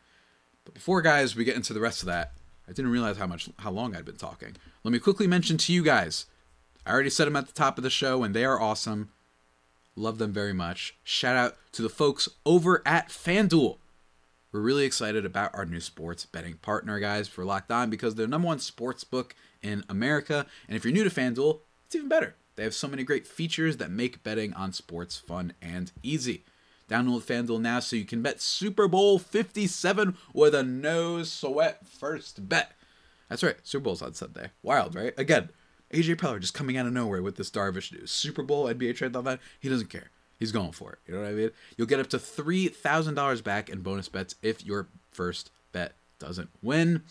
But 0.65 0.73
before 0.73 1.03
guys, 1.03 1.37
we 1.37 1.45
get 1.45 1.57
into 1.57 1.75
the 1.75 1.81
rest 1.81 2.01
of 2.01 2.07
that, 2.07 2.33
I 2.67 2.73
didn't 2.73 2.93
realize 2.93 3.19
how 3.19 3.27
much 3.27 3.51
how 3.59 3.73
long 3.73 3.95
I'd 3.95 4.07
been 4.07 4.17
talking. 4.17 4.57
Let 4.85 4.93
me 4.93 4.99
quickly 4.99 5.27
mention 5.27 5.59
to 5.59 5.73
you 5.75 5.83
guys 5.83 6.25
I 6.89 6.93
already 6.93 7.11
said 7.11 7.27
them 7.27 7.37
at 7.37 7.47
the 7.47 7.53
top 7.53 7.77
of 7.77 7.85
the 7.85 7.91
show, 7.91 8.23
and 8.23 8.35
they 8.35 8.47
are 8.47 8.59
awesome. 8.59 9.11
Love 9.95 10.17
them 10.17 10.33
very 10.33 10.55
much. 10.55 10.97
Shout 11.05 11.37
out 11.37 11.57
to 11.73 11.83
the 11.83 11.91
folks 11.91 12.31
over 12.47 12.81
at 12.87 13.11
FanDuel. 13.11 13.77
We're 14.51 14.61
really 14.61 14.87
excited 14.87 15.27
about 15.27 15.55
our 15.55 15.67
new 15.67 15.81
sports 15.81 16.25
betting 16.25 16.55
partner, 16.55 16.99
guys, 16.99 17.29
for 17.29 17.45
Locked 17.45 17.71
On 17.71 17.91
because 17.91 18.15
they're 18.15 18.25
the 18.25 18.31
number 18.31 18.47
one 18.47 18.59
sports 18.59 19.05
book 19.05 19.35
in 19.61 19.85
America. 19.91 20.47
And 20.67 20.79
if 20.79 20.85
you're 20.85 20.95
new 20.95 21.05
to 21.05 21.11
FanDuel, 21.11 21.61
it's 21.85 21.95
even 21.95 22.09
better. 22.09 22.37
They 22.57 22.63
have 22.63 22.75
so 22.75 22.89
many 22.89 23.03
great 23.03 23.27
features 23.27 23.77
that 23.77 23.91
make 23.91 24.23
betting 24.23 24.55
on 24.55 24.73
sports 24.73 25.19
fun 25.19 25.53
and 25.61 25.93
easy. 26.03 26.45
Download 26.89 27.23
FanDuel 27.23 27.61
now 27.61 27.81
so 27.81 27.97
you 27.97 28.07
can 28.07 28.23
bet 28.23 28.41
Super 28.41 28.89
Bowl 28.89 29.19
57 29.19 30.17
with 30.33 30.55
a 30.55 30.63
no 30.63 31.23
sweat 31.23 31.87
first 31.87 32.49
bet. 32.49 32.73
That's 33.29 33.43
right, 33.43 33.57
Super 33.63 33.85
Bowl's 33.85 34.01
on 34.01 34.15
Sunday. 34.15 34.53
Wild, 34.63 34.95
right? 34.95 35.13
Again, 35.19 35.51
AJ 35.93 36.17
Preller 36.17 36.41
just 36.41 36.55
coming 36.55 36.77
out 36.77 36.87
of 36.87 36.93
nowhere 36.93 37.23
with 37.23 37.37
this 37.37 37.51
Darvish 37.51 37.93
news. 37.93 38.11
Super 38.11 38.43
Bowl, 38.43 38.67
NBA 38.67 38.97
trade, 38.97 39.17
all 39.17 39.23
that. 39.23 39.41
He 39.59 39.69
doesn't 39.69 39.91
care. 39.91 40.11
He's 40.39 40.53
going 40.53 40.73
for 40.73 40.93
it. 40.93 40.99
You 41.07 41.15
know 41.15 41.23
what 41.23 41.31
I 41.31 41.33
mean? 41.33 41.51
You'll 41.77 41.89
get 41.89 42.01
up 42.01 42.09
to 42.11 42.19
$3,000 42.19 43.43
back 43.45 43.69
in 43.69 43.81
bonus 43.81 44.09
bets 44.09 44.37
if 44.43 44.65
your 44.65 44.89
first 45.11 45.51
bet 45.73 45.95
doesn't 46.19 46.51
win. 46.63 47.03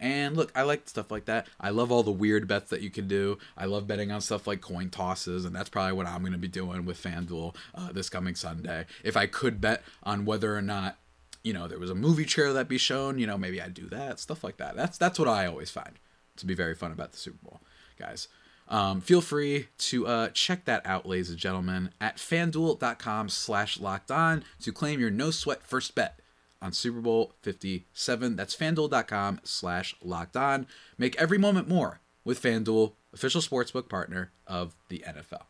And 0.00 0.36
look, 0.36 0.50
I 0.56 0.62
like 0.62 0.88
stuff 0.88 1.10
like 1.10 1.26
that. 1.26 1.46
I 1.60 1.70
love 1.70 1.92
all 1.92 2.02
the 2.02 2.10
weird 2.10 2.48
bets 2.48 2.70
that 2.70 2.82
you 2.82 2.90
can 2.90 3.06
do. 3.06 3.38
I 3.56 3.66
love 3.66 3.86
betting 3.86 4.10
on 4.10 4.20
stuff 4.20 4.46
like 4.46 4.60
coin 4.60 4.90
tosses, 4.90 5.44
and 5.44 5.54
that's 5.54 5.70
probably 5.70 5.92
what 5.92 6.06
I'm 6.06 6.20
going 6.20 6.32
to 6.32 6.38
be 6.38 6.48
doing 6.48 6.84
with 6.84 7.02
FanDuel 7.02 7.54
uh, 7.74 7.92
this 7.92 8.10
coming 8.10 8.34
Sunday. 8.34 8.86
If 9.04 9.16
I 9.16 9.26
could 9.26 9.60
bet 9.60 9.82
on 10.02 10.24
whether 10.24 10.56
or 10.56 10.62
not, 10.62 10.98
you 11.42 11.52
know, 11.52 11.68
there 11.68 11.78
was 11.78 11.90
a 11.90 11.94
movie 11.94 12.24
trailer 12.24 12.54
that 12.54 12.68
be 12.68 12.78
shown, 12.78 13.18
you 13.18 13.26
know, 13.26 13.38
maybe 13.38 13.62
I'd 13.62 13.74
do 13.74 13.88
that, 13.90 14.18
stuff 14.18 14.42
like 14.42 14.56
that. 14.56 14.74
That's 14.74 14.98
that's 14.98 15.18
what 15.18 15.28
I 15.28 15.46
always 15.46 15.70
find 15.70 15.98
to 16.36 16.46
be 16.46 16.54
very 16.54 16.74
fun 16.74 16.90
about 16.90 17.12
the 17.12 17.18
Super 17.18 17.38
Bowl, 17.42 17.60
guys. 17.98 18.28
Um, 18.68 19.00
feel 19.00 19.20
free 19.20 19.68
to 19.78 20.06
uh, 20.06 20.28
check 20.30 20.64
that 20.64 20.86
out, 20.86 21.06
ladies 21.06 21.30
and 21.30 21.38
gentlemen, 21.38 21.90
at 22.00 22.16
fanduel.com 22.16 23.28
slash 23.28 23.78
locked 23.78 24.10
on 24.10 24.44
to 24.62 24.72
claim 24.72 25.00
your 25.00 25.10
no 25.10 25.30
sweat 25.30 25.62
first 25.62 25.94
bet 25.94 26.20
on 26.62 26.72
Super 26.72 27.00
Bowl 27.00 27.34
57. 27.42 28.36
That's 28.36 28.56
fanduel.com 28.56 29.40
slash 29.44 29.94
locked 30.02 30.36
on. 30.36 30.66
Make 30.96 31.14
every 31.16 31.36
moment 31.36 31.68
more 31.68 32.00
with 32.24 32.42
FanDuel, 32.42 32.92
official 33.12 33.42
sportsbook 33.42 33.88
partner 33.90 34.32
of 34.46 34.74
the 34.88 35.04
NFL. 35.06 35.42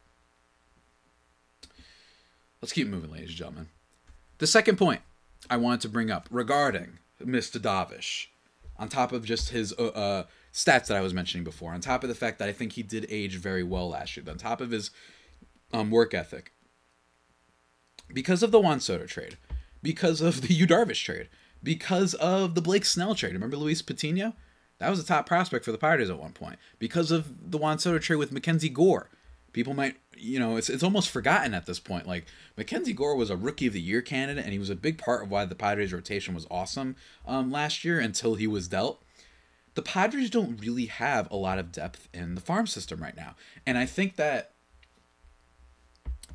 Let's 2.60 2.72
keep 2.72 2.88
moving, 2.88 3.12
ladies 3.12 3.28
and 3.28 3.36
gentlemen. 3.36 3.68
The 4.38 4.46
second 4.48 4.76
point 4.76 5.02
I 5.48 5.56
wanted 5.56 5.82
to 5.82 5.88
bring 5.88 6.10
up 6.10 6.26
regarding 6.30 6.98
Mr. 7.22 7.60
Darvish, 7.60 8.26
on 8.76 8.88
top 8.88 9.12
of 9.12 9.24
just 9.24 9.50
his 9.50 9.72
uh, 9.78 9.86
uh, 9.86 10.24
stats 10.54 10.86
that 10.86 10.96
I 10.96 11.00
was 11.00 11.12
mentioning 11.12 11.44
before, 11.44 11.72
on 11.72 11.80
top 11.80 12.04
of 12.04 12.08
the 12.08 12.14
fact 12.14 12.38
that 12.38 12.48
I 12.48 12.52
think 12.52 12.72
he 12.72 12.82
did 12.82 13.06
age 13.10 13.36
very 13.36 13.64
well 13.64 13.88
last 13.88 14.16
year, 14.16 14.24
on 14.28 14.38
top 14.38 14.60
of 14.60 14.70
his 14.70 14.92
um, 15.72 15.90
work 15.90 16.14
ethic, 16.14 16.52
because 18.12 18.42
of 18.42 18.52
the 18.52 18.60
Juan 18.60 18.78
Soto 18.78 19.04
trade, 19.04 19.36
because 19.82 20.20
of 20.20 20.42
the 20.42 20.54
Yu 20.54 20.66
Darvish 20.66 21.02
trade, 21.04 21.28
because 21.62 22.14
of 22.14 22.54
the 22.54 22.62
Blake 22.62 22.84
Snell 22.84 23.16
trade. 23.16 23.32
Remember 23.32 23.56
Luis 23.56 23.82
Patino? 23.82 24.34
That 24.78 24.90
was 24.90 25.00
a 25.00 25.06
top 25.06 25.26
prospect 25.26 25.64
for 25.64 25.72
the 25.72 25.78
Pirates 25.78 26.10
at 26.10 26.18
one 26.18 26.32
point. 26.32 26.58
Because 26.78 27.10
of 27.10 27.50
the 27.50 27.58
Juan 27.58 27.78
Soto 27.78 27.98
trade 27.98 28.16
with 28.16 28.32
Mackenzie 28.32 28.68
Gore. 28.68 29.10
People 29.52 29.72
might, 29.72 29.96
you 30.16 30.38
know, 30.38 30.56
it's, 30.56 30.68
it's 30.68 30.82
almost 30.82 31.10
forgotten 31.10 31.54
at 31.54 31.66
this 31.66 31.78
point. 31.78 32.08
Like, 32.08 32.26
Mackenzie 32.56 32.92
Gore 32.92 33.16
was 33.16 33.30
a 33.30 33.36
Rookie 33.36 33.68
of 33.68 33.72
the 33.72 33.80
Year 33.80 34.02
candidate, 34.02 34.44
and 34.44 34.52
he 34.52 34.58
was 34.58 34.70
a 34.70 34.74
big 34.74 34.98
part 34.98 35.22
of 35.22 35.30
why 35.30 35.44
the 35.44 35.54
Pirates' 35.54 35.92
rotation 35.92 36.34
was 36.34 36.46
awesome 36.50 36.96
um, 37.24 37.52
last 37.52 37.84
year 37.84 38.00
until 38.00 38.34
he 38.34 38.48
was 38.48 38.66
dealt. 38.66 39.04
The 39.74 39.82
Padres 39.82 40.30
don't 40.30 40.60
really 40.60 40.86
have 40.86 41.30
a 41.30 41.36
lot 41.36 41.58
of 41.58 41.72
depth 41.72 42.08
in 42.14 42.34
the 42.34 42.40
farm 42.40 42.66
system 42.66 43.02
right 43.02 43.16
now. 43.16 43.34
And 43.66 43.76
I 43.76 43.86
think 43.86 44.16
that 44.16 44.54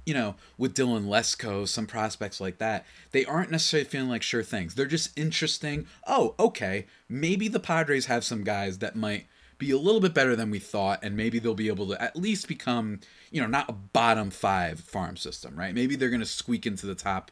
you 0.06 0.16
know, 0.16 0.34
with 0.58 0.74
Dylan 0.74 1.06
Lesko, 1.06 1.68
some 1.68 1.86
prospects 1.86 2.42
like 2.42 2.58
that, 2.58 2.84
they 3.12 3.26
aren't 3.26 3.52
necessarily 3.52 3.88
feeling 3.88 4.10
like 4.10 4.24
sure 4.24 4.42
things. 4.42 4.74
They're 4.74 4.88
just 4.88 5.16
interesting. 5.16 5.86
Oh, 6.08 6.34
okay, 6.40 6.88
maybe 7.08 7.48
the 7.48 7.60
Padres 7.60 8.08
have 8.08 8.24
some 8.24 8.44
guys 8.44 8.80
that 8.80 8.96
might 8.96 9.28
be 9.60 9.70
a 9.70 9.78
little 9.78 10.02
bit 10.02 10.16
better 10.16 10.36
than 10.36 10.50
we 10.50 10.58
thought, 10.58 11.04
and 11.04 11.16
maybe 11.16 11.38
they'll 11.38 11.54
be 11.54 11.68
able 11.68 11.88
to 11.90 12.02
at 12.02 12.16
least 12.16 12.48
become, 12.48 13.02
you 13.30 13.40
know, 13.40 13.48
not 13.48 13.70
a 13.70 13.74
bottom 13.74 14.32
five 14.32 14.80
farm 14.80 15.16
system, 15.16 15.56
right? 15.56 15.76
Maybe 15.76 15.96
they're 15.96 16.10
going 16.10 16.22
to 16.22 16.26
squeak 16.26 16.66
into 16.66 16.88
the 16.88 16.96
top 16.96 17.30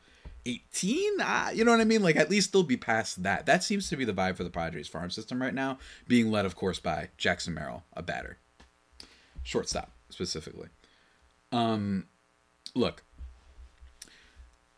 18. 0.48 1.13
Ah, 1.20 1.50
you 1.51 1.66
know 1.66 1.72
what 1.72 1.82
I 1.82 1.86
mean? 1.86 2.01
Like, 2.01 2.16
at 2.16 2.30
least 2.30 2.54
they'll 2.54 2.63
be 2.63 2.77
past 2.77 3.24
that. 3.24 3.46
That 3.46 3.63
seems 3.63 3.89
to 3.89 3.98
be 3.98 4.06
the 4.06 4.13
vibe 4.13 4.38
for 4.38 4.44
the 4.44 4.50
Padres 4.50 4.88
farm 4.88 5.10
system 5.10 5.42
right 5.42 5.54
now, 5.54 5.77
being 6.08 6.32
led, 6.32 6.46
of 6.46 6.56
course, 6.56 6.80
by 6.80 7.10
Jackson 7.18 7.54
Merrill, 7.54 7.84
a 7.94 8.01
batter, 8.01 8.38
shortstop 9.44 9.92
specifically. 10.10 10.70
Um, 11.51 12.08
look, 12.74 13.04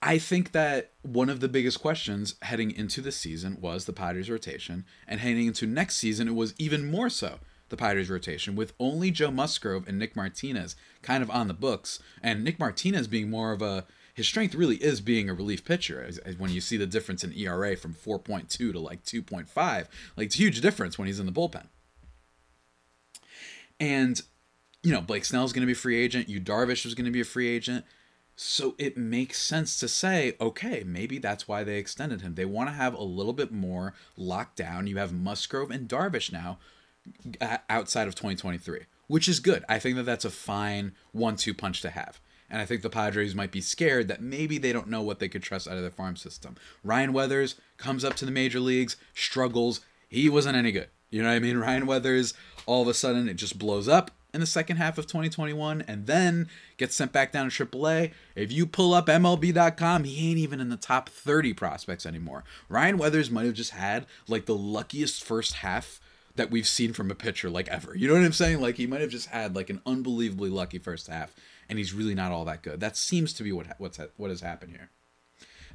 I 0.02 0.18
think 0.18 0.54
that 0.54 0.92
one 1.02 1.30
of 1.30 1.40
the 1.40 1.50
biggest 1.50 1.82
questions 1.82 2.36
heading 2.42 2.72
into 2.72 3.02
the 3.02 3.12
season 3.12 3.58
was 3.60 3.86
the 3.86 3.94
Padres 3.94 4.30
rotation, 4.30 4.86
and 5.08 5.20
heading 5.20 5.48
into 5.48 5.68
next 5.68 5.98
season, 5.98 6.28
it 6.28 6.36
was 6.36 6.54
even 6.58 6.90
more 6.90 7.10
so 7.10 7.40
the 7.68 7.78
Padres 7.78 8.10
rotation, 8.10 8.56
with 8.56 8.74
only 8.80 9.12
Joe 9.12 9.30
Musgrove 9.30 9.88
and 9.88 10.00
Nick 10.00 10.16
Martinez 10.16 10.76
kind 11.02 11.22
of 11.22 11.30
on 11.30 11.48
the 11.48 11.54
books, 11.54 12.00
and 12.24 12.44
Nick 12.44 12.60
Martinez 12.60 13.08
being 13.08 13.30
more 13.30 13.52
of 13.52 13.62
a 13.62 13.86
his 14.20 14.28
strength 14.28 14.54
really 14.54 14.76
is 14.76 15.00
being 15.00 15.30
a 15.30 15.34
relief 15.34 15.64
pitcher. 15.64 16.04
As, 16.06 16.18
as 16.18 16.38
when 16.38 16.52
you 16.52 16.60
see 16.60 16.76
the 16.76 16.86
difference 16.86 17.24
in 17.24 17.32
ERA 17.32 17.78
from 17.78 17.94
4.2 17.94 18.50
to 18.50 18.78
like 18.78 19.02
2.5, 19.06 19.56
like 19.56 20.26
it's 20.26 20.36
a 20.36 20.40
huge 20.40 20.60
difference 20.60 20.98
when 20.98 21.08
he's 21.08 21.22
in 21.22 21.26
the 21.26 21.32
bullpen. 21.32 21.68
And 23.80 24.22
you 24.84 24.92
know, 24.92 25.00
Blake 25.00 25.24
Snell's 25.24 25.54
going 25.54 25.62
to 25.62 25.68
be 25.68 25.74
free 25.74 25.98
agent. 25.98 26.28
Yu 26.28 26.42
Darvish 26.42 26.84
was 26.84 26.96
going 26.96 27.06
to 27.06 27.12
be 27.12 27.22
a 27.22 27.26
free 27.26 27.48
agent. 27.48 27.86
So 28.36 28.76
it 28.78 28.98
makes 28.98 29.40
sense 29.40 29.80
to 29.80 29.88
say, 29.88 30.36
okay, 30.42 30.84
maybe 30.86 31.18
that's 31.18 31.48
why 31.48 31.64
they 31.64 31.78
extended 31.78 32.20
him. 32.20 32.36
They 32.36 32.44
want 32.44 32.68
to 32.68 32.74
have 32.74 32.94
a 32.94 33.04
little 33.04 33.32
bit 33.32 33.54
more 33.54 33.94
locked 34.18 34.58
down. 34.58 34.86
You 34.86 34.98
have 34.98 35.14
Musgrove 35.14 35.72
and 35.72 35.88
Darvish 35.88 36.30
now 36.30 36.58
outside 37.70 38.10
of 38.10 38.16
2023, 38.16 38.82
which 39.08 39.30
is 39.30 39.40
good. 39.40 39.64
I 39.70 39.80
think 39.80 39.96
that 39.96 40.04
that's 40.04 40.26
a 40.26 40.30
fine 40.30 40.92
one-two 41.14 41.54
punch 41.54 41.82
to 41.84 41.92
have. 41.92 42.20
And 42.50 42.62
I 42.62 42.66
think 42.66 42.82
the 42.82 42.90
Padres 42.90 43.36
might 43.36 43.52
be 43.52 43.62
scared 43.62 44.08
that 44.08 44.22
maybe 44.22 44.58
they 44.58 44.74
don't 44.74 44.90
know 44.90 45.02
what 45.02 45.20
they 45.20 45.30
could 45.30 45.44
trust 45.44 45.68
out 45.68 45.76
of 45.76 45.82
their 45.82 45.92
farm 45.92 46.16
system. 46.16 46.56
Ryan 46.84 47.14
Weathers 47.14 47.56
comes 47.78 48.04
up 48.04 48.16
to 48.16 48.26
the 48.26 48.32
major 48.32 48.60
leagues, 48.60 48.98
struggles. 49.14 49.82
He 50.08 50.30
wasn't 50.30 50.58
any 50.58 50.72
good. 50.72 50.90
You 51.12 51.22
know 51.22 51.30
what 51.30 51.36
I 51.36 51.40
mean? 51.40 51.58
Ryan 51.60 51.86
Weathers, 51.86 52.34
all 52.66 52.82
of 52.82 52.88
a 52.88 52.94
sudden, 52.94 53.30
it 53.30 53.36
just 53.36 53.60
blows 53.60 53.88
up 53.88 54.12
in 54.34 54.40
the 54.40 54.46
second 54.46 54.78
half 54.78 54.98
of 54.98 55.08
2021 55.08 55.84
and 55.88 56.06
then 56.06 56.48
gets 56.78 56.96
sent 56.96 57.12
back 57.12 57.32
down 57.32 57.50
to 57.50 57.66
AAA. 57.66 58.12
If 58.36 58.52
you 58.52 58.66
pull 58.66 58.94
up 58.94 59.08
MLB.com, 59.08 60.04
he 60.04 60.30
ain't 60.30 60.40
even 60.40 60.60
in 60.60 60.70
the 60.70 60.78
top 60.78 61.10
30 61.10 61.54
prospects 61.54 62.06
anymore. 62.06 62.44
Ryan 62.68 62.98
Weathers 62.98 63.32
might 63.32 63.46
have 63.46 63.56
just 63.56 63.72
had 63.72 64.06
like 64.28 64.46
the 64.46 64.56
luckiest 64.56 65.24
first 65.24 65.56
half 65.56 66.00
that 66.36 66.52
we've 66.52 66.68
seen 66.68 66.94
from 66.94 67.12
a 67.12 67.16
pitcher 67.16 67.50
like 67.50 67.68
ever. 67.68 67.96
You 67.96 68.08
know 68.08 68.14
what 68.14 68.24
I'm 68.24 68.32
saying? 68.32 68.62
Like 68.62 68.78
he 68.78 68.88
might 68.88 69.02
have 69.02 69.10
just 69.10 69.28
had 69.28 69.56
like 69.56 69.70
an 69.70 69.82
unbelievably 69.86 70.50
lucky 70.50 70.78
first 70.78 71.08
half 71.08 71.34
and 71.70 71.78
he's 71.78 71.94
really 71.94 72.16
not 72.16 72.32
all 72.32 72.46
that 72.46 72.64
good. 72.64 72.80
That 72.80 72.98
seems 72.98 73.34
to 73.34 73.44
be 73.44 73.52
what 73.52 73.68
what's 73.78 74.00
what 74.18 74.30
has 74.30 74.42
happened 74.42 74.72
here. 74.72 74.90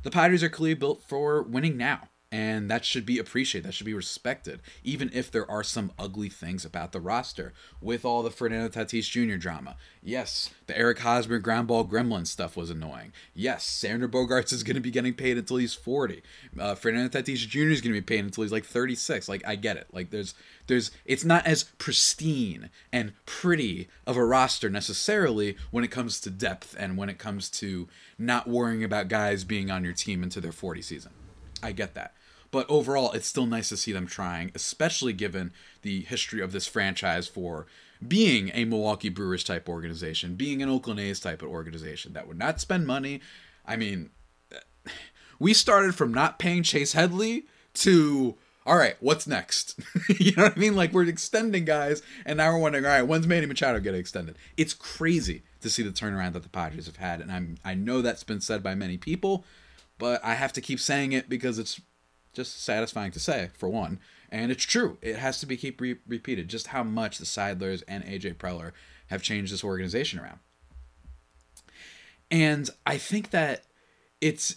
The 0.03 0.11
Padres 0.11 0.43
are 0.43 0.51
clearly 0.51 0.75
built 0.75 1.03
for 1.09 1.43
winning 1.43 1.77
now 1.77 2.09
and 2.35 2.69
that 2.69 2.85
should 2.85 3.07
be 3.07 3.21
appreciated. 3.21 3.65
That 3.65 3.75
should 3.75 3.87
be 3.87 3.95
respected, 3.95 4.61
even 4.83 5.09
if 5.15 5.31
there 5.31 5.49
are 5.49 5.63
some 5.63 5.93
ugly 5.97 6.29
things 6.29 6.65
about 6.65 6.91
the 6.91 6.99
roster 6.99 7.53
with 7.81 8.05
all 8.05 8.25
the 8.25 8.31
Fernando 8.31 8.69
Tatis 8.69 9.09
Jr. 9.09 9.37
drama. 9.37 9.77
Yes, 10.03 10.51
the 10.67 10.77
Eric 10.77 10.99
Hosmer 10.99 11.39
ground 11.39 11.69
ball 11.69 11.87
gremlin 11.87 12.27
stuff 12.27 12.57
was 12.57 12.71
annoying. 12.71 13.13
Yes, 13.37 13.65
Xander 13.65 14.09
Bogaerts 14.09 14.53
is 14.53 14.65
going 14.65 14.75
to 14.75 14.81
be 14.81 14.91
getting 14.91 15.15
paid 15.15 15.39
until 15.39 15.59
he's 15.59 15.75
40. 15.75 16.23
Uh, 16.59 16.75
Fernando 16.75 17.21
Tatis 17.21 17.47
Jr. 17.47 17.69
is 17.69 17.81
going 17.81 17.95
to 17.95 18.01
be 18.01 18.03
paid 18.03 18.25
until 18.25 18.43
he's 18.43 18.51
like 18.51 18.65
36. 18.65 19.29
Like 19.29 19.47
I 19.47 19.55
get 19.55 19.77
it. 19.77 19.87
Like 19.93 20.11
there's 20.11 20.35
there's 20.67 20.91
it's 21.05 21.25
not 21.25 21.47
as 21.47 21.63
pristine 21.79 22.71
and 22.93 23.13
pretty 23.27 23.87
of 24.09 24.17
a 24.17 24.25
roster 24.25 24.69
necessarily 24.69 25.57
when 25.71 25.85
it 25.85 25.93
comes 25.93 26.21
to 26.23 26.31
depth 26.31 26.75
and 26.77 26.97
when 26.97 27.09
it 27.09 27.19
comes 27.19 27.49
to 27.51 27.87
not 28.19 28.49
worrying 28.49 28.83
about 28.83 29.07
guys 29.07 29.45
being 29.45 29.71
on 29.71 29.85
your 29.85 29.93
team 29.93 30.25
into 30.25 30.41
their 30.41 30.51
40 30.51 30.83
season. 30.83 31.13
I 31.63 31.71
get 31.71 31.95
that. 31.95 32.13
But 32.55 32.71
overall, 32.71 33.11
it's 33.11 33.27
still 33.27 33.47
nice 33.47 33.71
to 33.71 33.77
see 33.77 33.91
them 33.91 34.07
trying, 34.07 34.53
especially 34.55 35.13
given 35.13 35.53
the 35.83 36.03
history 36.03 36.41
of 36.41 36.53
this 36.53 36.69
franchise 36.69 37.27
for 37.27 37.67
being 38.07 38.53
a 38.55 38.65
Milwaukee 38.65 39.09
Brewers 39.09 39.43
type 39.43 39.69
organization, 39.69 40.37
being 40.37 40.63
an 40.63 40.69
Oakland 40.69 41.01
A's 41.01 41.19
type 41.19 41.43
of 41.43 41.49
organization 41.49 42.13
that 42.13 42.29
would 42.29 42.39
not 42.39 42.61
spend 42.61 42.87
money. 42.87 43.21
I 43.67 43.75
mean, 43.75 44.11
we 45.41 45.53
started 45.53 45.97
from 45.97 46.15
not 46.15 46.39
paying 46.39 46.63
Chase 46.63 46.93
Headley 46.93 47.47
to 47.75 48.37
all 48.65 48.77
right, 48.77 48.95
what's 49.01 49.27
next? 49.27 49.81
you 50.21 50.37
know 50.37 50.45
what 50.45 50.57
I 50.57 50.61
mean? 50.61 50.77
Like 50.77 50.93
we're 50.93 51.09
extending 51.09 51.65
guys, 51.65 52.03
and 52.25 52.37
now 52.37 52.53
we're 52.53 52.61
wondering, 52.61 52.85
all 52.85 52.93
right, 52.93 53.03
when's 53.03 53.27
Manny 53.27 53.47
Machado 53.47 53.81
getting 53.81 53.99
extended? 53.99 54.39
It's 54.57 54.75
crazy 54.75 55.43
to 55.61 55.69
see 55.69 55.83
the 55.83 55.91
turnaround 55.91 56.35
that 56.35 56.45
the 56.45 56.49
Padres 56.49 56.87
have 56.87 56.99
had, 56.99 57.21
and 57.21 57.33
I'm 57.33 57.57
I 57.65 57.75
know 57.75 58.01
that's 58.01 58.23
been 58.23 58.41
said 58.41 58.63
by 58.63 58.77
many 58.77 58.97
people, 58.97 59.45
but 59.99 60.25
I 60.25 60.35
have 60.35 60.53
to 60.53 60.61
keep 60.61 60.79
saying 60.79 61.11
it 61.11 61.29
because 61.29 61.59
it's 61.59 61.81
just 62.35 62.63
satisfying 62.63 63.13
to 63.13 63.21
say 63.21 63.51
for 63.55 63.69
one. 63.69 64.01
And 64.31 64.51
it's 64.51 64.65
true. 64.65 64.99
It 65.01 65.17
has 65.17 65.39
to 65.41 65.47
be 65.47 65.57
keep 65.57 65.81
re- 65.81 65.99
repeated 66.07 66.49
just 66.49 66.69
how 66.69 66.83
much 66.83 67.19
the 67.19 67.25
Seidlers 67.25 67.83
and 67.87 68.05
aj 68.05 68.35
preller 68.37 68.73
have 69.09 69.23
changed 69.23 69.53
this 69.53 69.65
organization 69.65 70.19
around. 70.19 70.41
And 72.31 72.69
i 72.87 72.99
think 72.99 73.31
that 73.31 73.65
it's 74.21 74.57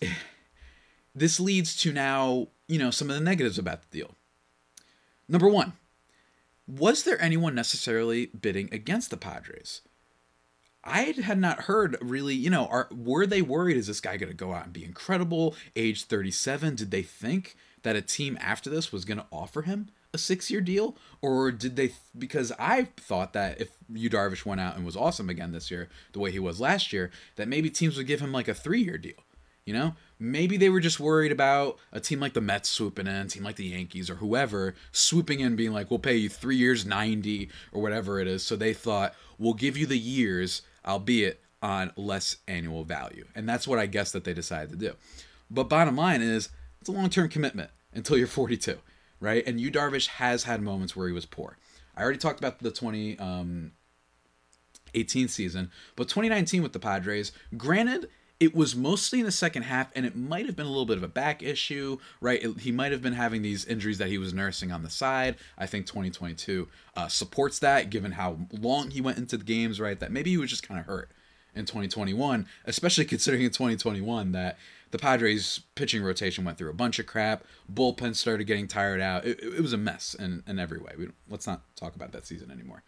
this 1.16 1.40
leads 1.40 1.76
to 1.78 1.92
now 1.92 2.48
you 2.68 2.80
know 2.80 2.92
some 2.92 3.10
of 3.10 3.16
the 3.16 3.22
negatives 3.22 3.60
about 3.60 3.82
the 3.82 4.00
deal. 4.00 4.16
Number 5.28 5.48
one 5.48 5.74
was 6.68 7.04
there 7.04 7.22
anyone 7.22 7.56
necessarily 7.56 8.26
bidding 8.28 8.68
against 8.74 9.10
the 9.10 9.18
padres 9.18 9.82
I 10.88 11.14
had 11.22 11.38
not 11.38 11.62
heard 11.62 11.98
really, 12.02 12.34
you 12.34 12.50
know, 12.50 12.68
are 12.68 12.88
were 12.92 13.26
they 13.26 13.42
worried? 13.42 13.78
Is 13.78 13.88
this 13.88 14.02
guy 14.02 14.18
going 14.18 14.32
to 14.32 14.36
go 14.38 14.54
out 14.54 14.66
and 14.66 14.74
be 14.74 14.86
incredible? 14.86 15.56
Age 15.76 16.06
37, 16.06 16.76
did 16.76 16.92
they 16.92 17.04
think 17.04 17.56
that 17.84 17.96
a 17.96 18.02
team 18.02 18.38
after 18.42 18.70
this 18.70 18.92
was 18.92 19.06
going 19.06 19.20
to 19.20 19.26
offer 19.32 19.64
him 19.64 19.90
a 20.14 20.18
six 20.18 20.50
year 20.50 20.62
deal? 20.62 20.96
Or 21.22 21.52
did 21.52 21.76
they, 21.76 21.92
because 22.18 22.52
I 22.58 22.86
thought 22.98 23.34
that 23.34 23.62
if 23.62 23.70
Yu 23.94 24.10
Darvish 24.10 24.46
went 24.46 24.62
out 24.62 24.76
and 24.76 24.86
was 24.86 24.96
awesome 24.96 25.30
again 25.30 25.52
this 25.52 25.70
year, 25.70 25.90
the 26.14 26.20
way 26.20 26.32
he 26.32 26.40
was 26.40 26.60
last 26.60 26.94
year, 26.94 27.12
that 27.36 27.48
maybe 27.48 27.70
teams 27.70 27.98
would 27.98 28.08
give 28.08 28.22
him 28.22 28.32
like 28.32 28.48
a 28.48 28.54
three 28.54 28.82
year 28.82 28.98
deal. 28.98 29.14
You 29.66 29.74
know, 29.74 29.96
maybe 30.18 30.56
they 30.56 30.70
were 30.70 30.80
just 30.80 30.98
worried 30.98 31.34
about 31.34 31.78
a 31.92 32.00
team 32.00 32.22
like 32.22 32.32
the 32.32 32.40
Mets 32.40 32.70
swooping 32.70 33.06
in, 33.06 33.14
a 33.14 33.26
team 33.26 33.44
like 33.44 33.58
the 33.58 33.66
Yankees 33.66 34.10
or 34.10 34.16
whoever 34.16 34.76
swooping 34.94 35.42
in, 35.42 35.58
being 35.58 35.74
like, 35.74 35.92
"We'll 35.92 36.00
pay 36.00 36.16
you 36.16 36.30
three 36.30 36.56
years, 36.56 36.86
ninety 36.86 37.50
or 37.74 37.82
whatever 37.82 38.22
it 38.22 38.30
is." 38.30 38.44
So 38.44 38.56
they 38.56 38.74
thought, 38.74 39.14
"We'll 39.38 39.54
give 39.54 39.76
you 39.76 39.86
the 39.86 39.98
years, 39.98 40.62
albeit 40.88 41.42
on 41.62 41.92
less 41.96 42.38
annual 42.48 42.84
value," 42.84 43.26
and 43.36 43.48
that's 43.48 43.68
what 43.68 43.80
I 43.80 43.86
guess 43.86 44.12
that 44.12 44.24
they 44.24 44.34
decided 44.34 44.70
to 44.72 44.76
do. 44.78 44.94
But 45.50 45.70
bottom 45.70 45.96
line 45.96 46.22
is, 46.22 46.50
it's 46.80 46.90
a 46.90 46.94
long-term 46.94 47.30
commitment 47.30 47.72
until 47.94 48.18
you're 48.18 48.28
42, 48.28 48.78
right? 49.20 49.46
And 49.46 49.60
Yu 49.60 49.72
Darvish 49.72 50.08
has 50.08 50.44
had 50.44 50.62
moments 50.62 50.96
where 50.96 51.08
he 51.08 51.14
was 51.14 51.26
poor. 51.26 51.58
I 51.96 52.04
already 52.04 52.20
talked 52.20 52.40
about 52.40 52.60
the 52.60 52.72
20 52.72 53.18
um, 53.20 53.72
18 54.94 55.28
season, 55.28 55.72
but 55.96 56.08
2019 56.08 56.64
with 56.64 56.74
the 56.74 56.80
Padres, 56.80 57.32
granted, 57.56 58.10
it 58.40 58.56
was 58.56 58.76
mostly 58.76 59.20
in 59.20 59.26
the 59.26 59.32
second 59.32 59.64
half, 59.64 59.92
and 59.96 60.06
it 60.06 60.16
might 60.16 60.46
have 60.46 60.56
been 60.56 60.66
a 60.66 60.70
little 60.70 60.86
bit 60.86 60.98
of 60.98 61.04
a 61.04 61.08
back 61.08 61.42
issue, 61.42 61.98
right? 62.22 62.44
It, 62.44 62.60
he 62.60 62.72
might 62.72 62.92
have 62.92 63.02
been 63.02 63.14
having 63.14 63.42
these 63.42 63.66
injuries 63.66 63.98
that 63.98 64.10
he 64.10 64.18
was 64.18 64.34
nursing 64.34 64.72
on 64.72 64.84
the 64.84 64.90
side. 64.90 65.36
I 65.58 65.66
think 65.66 65.88
2022 65.88 66.68
uh, 66.96 67.08
supports 67.08 67.60
that, 67.60 67.90
given 67.90 68.12
how 68.12 68.38
long 68.52 68.92
he 68.92 69.02
went 69.02 69.18
into 69.18 69.38
the 69.38 69.44
games, 69.44 69.80
right? 69.80 70.00
That 70.00 70.12
maybe 70.12 70.30
he 70.30 70.38
was 70.38 70.52
just 70.52 70.68
kind 70.68 70.80
of 70.80 70.86
hurt 70.86 71.10
in 71.56 71.66
2021, 71.66 72.46
especially 72.66 73.06
considering 73.06 73.44
in 73.44 73.50
2021 73.50 74.32
that 74.34 74.58
the 74.92 75.00
Padres 75.00 75.62
pitching 75.74 76.04
rotation 76.04 76.46
went 76.46 76.60
through 76.60 76.70
a 76.70 76.74
bunch 76.74 77.00
of 77.00 77.08
crap. 77.08 77.44
Bullpen 77.72 78.16
started 78.16 78.46
getting 78.46 78.68
tired 78.68 79.02
out. 79.02 79.26
It, 79.26 79.42
it 79.42 79.62
was 79.62 79.74
a 79.74 79.78
mess 79.78 80.14
in, 80.14 80.44
in 80.48 80.60
every 80.60 80.80
way. 80.80 80.92
We, 80.98 81.08
let's 81.28 81.48
not 81.48 81.62
talk 81.76 81.96
about 81.96 82.12
that 82.12 82.28
season 82.28 82.52
anymore. 82.52 82.84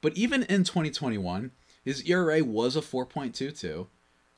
But 0.00 0.16
even 0.16 0.42
in 0.44 0.64
2021, 0.64 1.50
his 1.84 2.02
ERA 2.08 2.42
was 2.42 2.76
a 2.76 2.80
4.22, 2.80 3.86